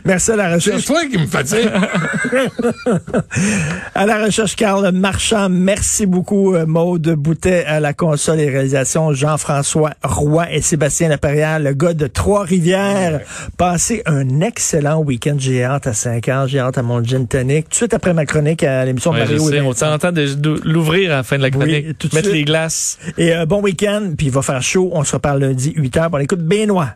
Merci 0.05 0.33
à 0.33 0.37
la 0.37 0.55
recherche. 0.55 0.81
C'est 0.81 0.87
toi 0.87 1.05
qui 1.07 1.19
me 1.19 1.27
fatigue. 1.27 1.65
à 3.95 4.07
la 4.07 4.25
recherche, 4.25 4.57
Carl 4.57 4.91
Marchand. 4.93 5.49
Merci 5.49 6.07
beaucoup, 6.07 6.55
euh, 6.55 6.67
Maude 6.67 7.15
Boutet 7.15 7.65
à 7.65 7.81
la 7.81 7.93
console 7.93 8.41
et 8.41 8.49
réalisation, 8.49 9.13
Jean-François 9.13 9.93
Roy 10.03 10.53
et 10.53 10.61
Sébastien 10.61 11.09
Laperrière, 11.09 11.59
le 11.59 11.73
gars 11.73 11.95
de 11.95 12.07
Trois-Rivières. 12.07 13.21
Passez 13.57 14.03
un 14.07 14.41
excellent 14.41 15.03
week-end. 15.03 15.37
J'ai 15.39 15.65
hâte 15.65 15.87
à 15.87 15.95
5 15.95 16.29
heures. 16.29 16.49
J'ai 16.49 16.59
hâte 16.59 16.79
à 16.79 16.83
mon 16.83 17.03
gin 17.03 17.27
tonic. 17.27 17.65
Tout 17.65 17.71
de 17.71 17.75
suite 17.75 17.95
après 17.95 18.15
ma 18.15 18.27
chronique 18.27 18.63
à 18.63 18.85
l'émission 18.85 19.13
ouais, 19.13 19.27
de 19.27 19.39
Mario. 19.39 19.63
on 19.65 19.73
s'entend 19.73 20.13
de, 20.13 20.61
l'ouvrir 20.65 21.13
à 21.13 21.17
la 21.17 21.23
fin 21.23 21.37
de 21.37 21.43
la 21.43 21.51
chronique. 21.51 21.87
Oui, 21.89 21.95
tout 21.99 22.09
Mettre 22.13 22.31
les 22.31 22.45
glaces. 22.45 22.99
Et 23.19 23.35
euh, 23.35 23.47
bon 23.47 23.63
week-end. 23.63 24.13
Puis 24.17 24.27
il 24.27 24.33
va 24.33 24.43
faire 24.43 24.63
chaud. 24.63 24.91
On 24.93 25.05
se 25.05 25.13
reparle 25.13 25.41
lundi 25.41 25.73
8 25.75 25.97
h. 25.97 26.09
On 26.13 26.19
écoute 26.19 26.41
Benoît. 26.41 26.91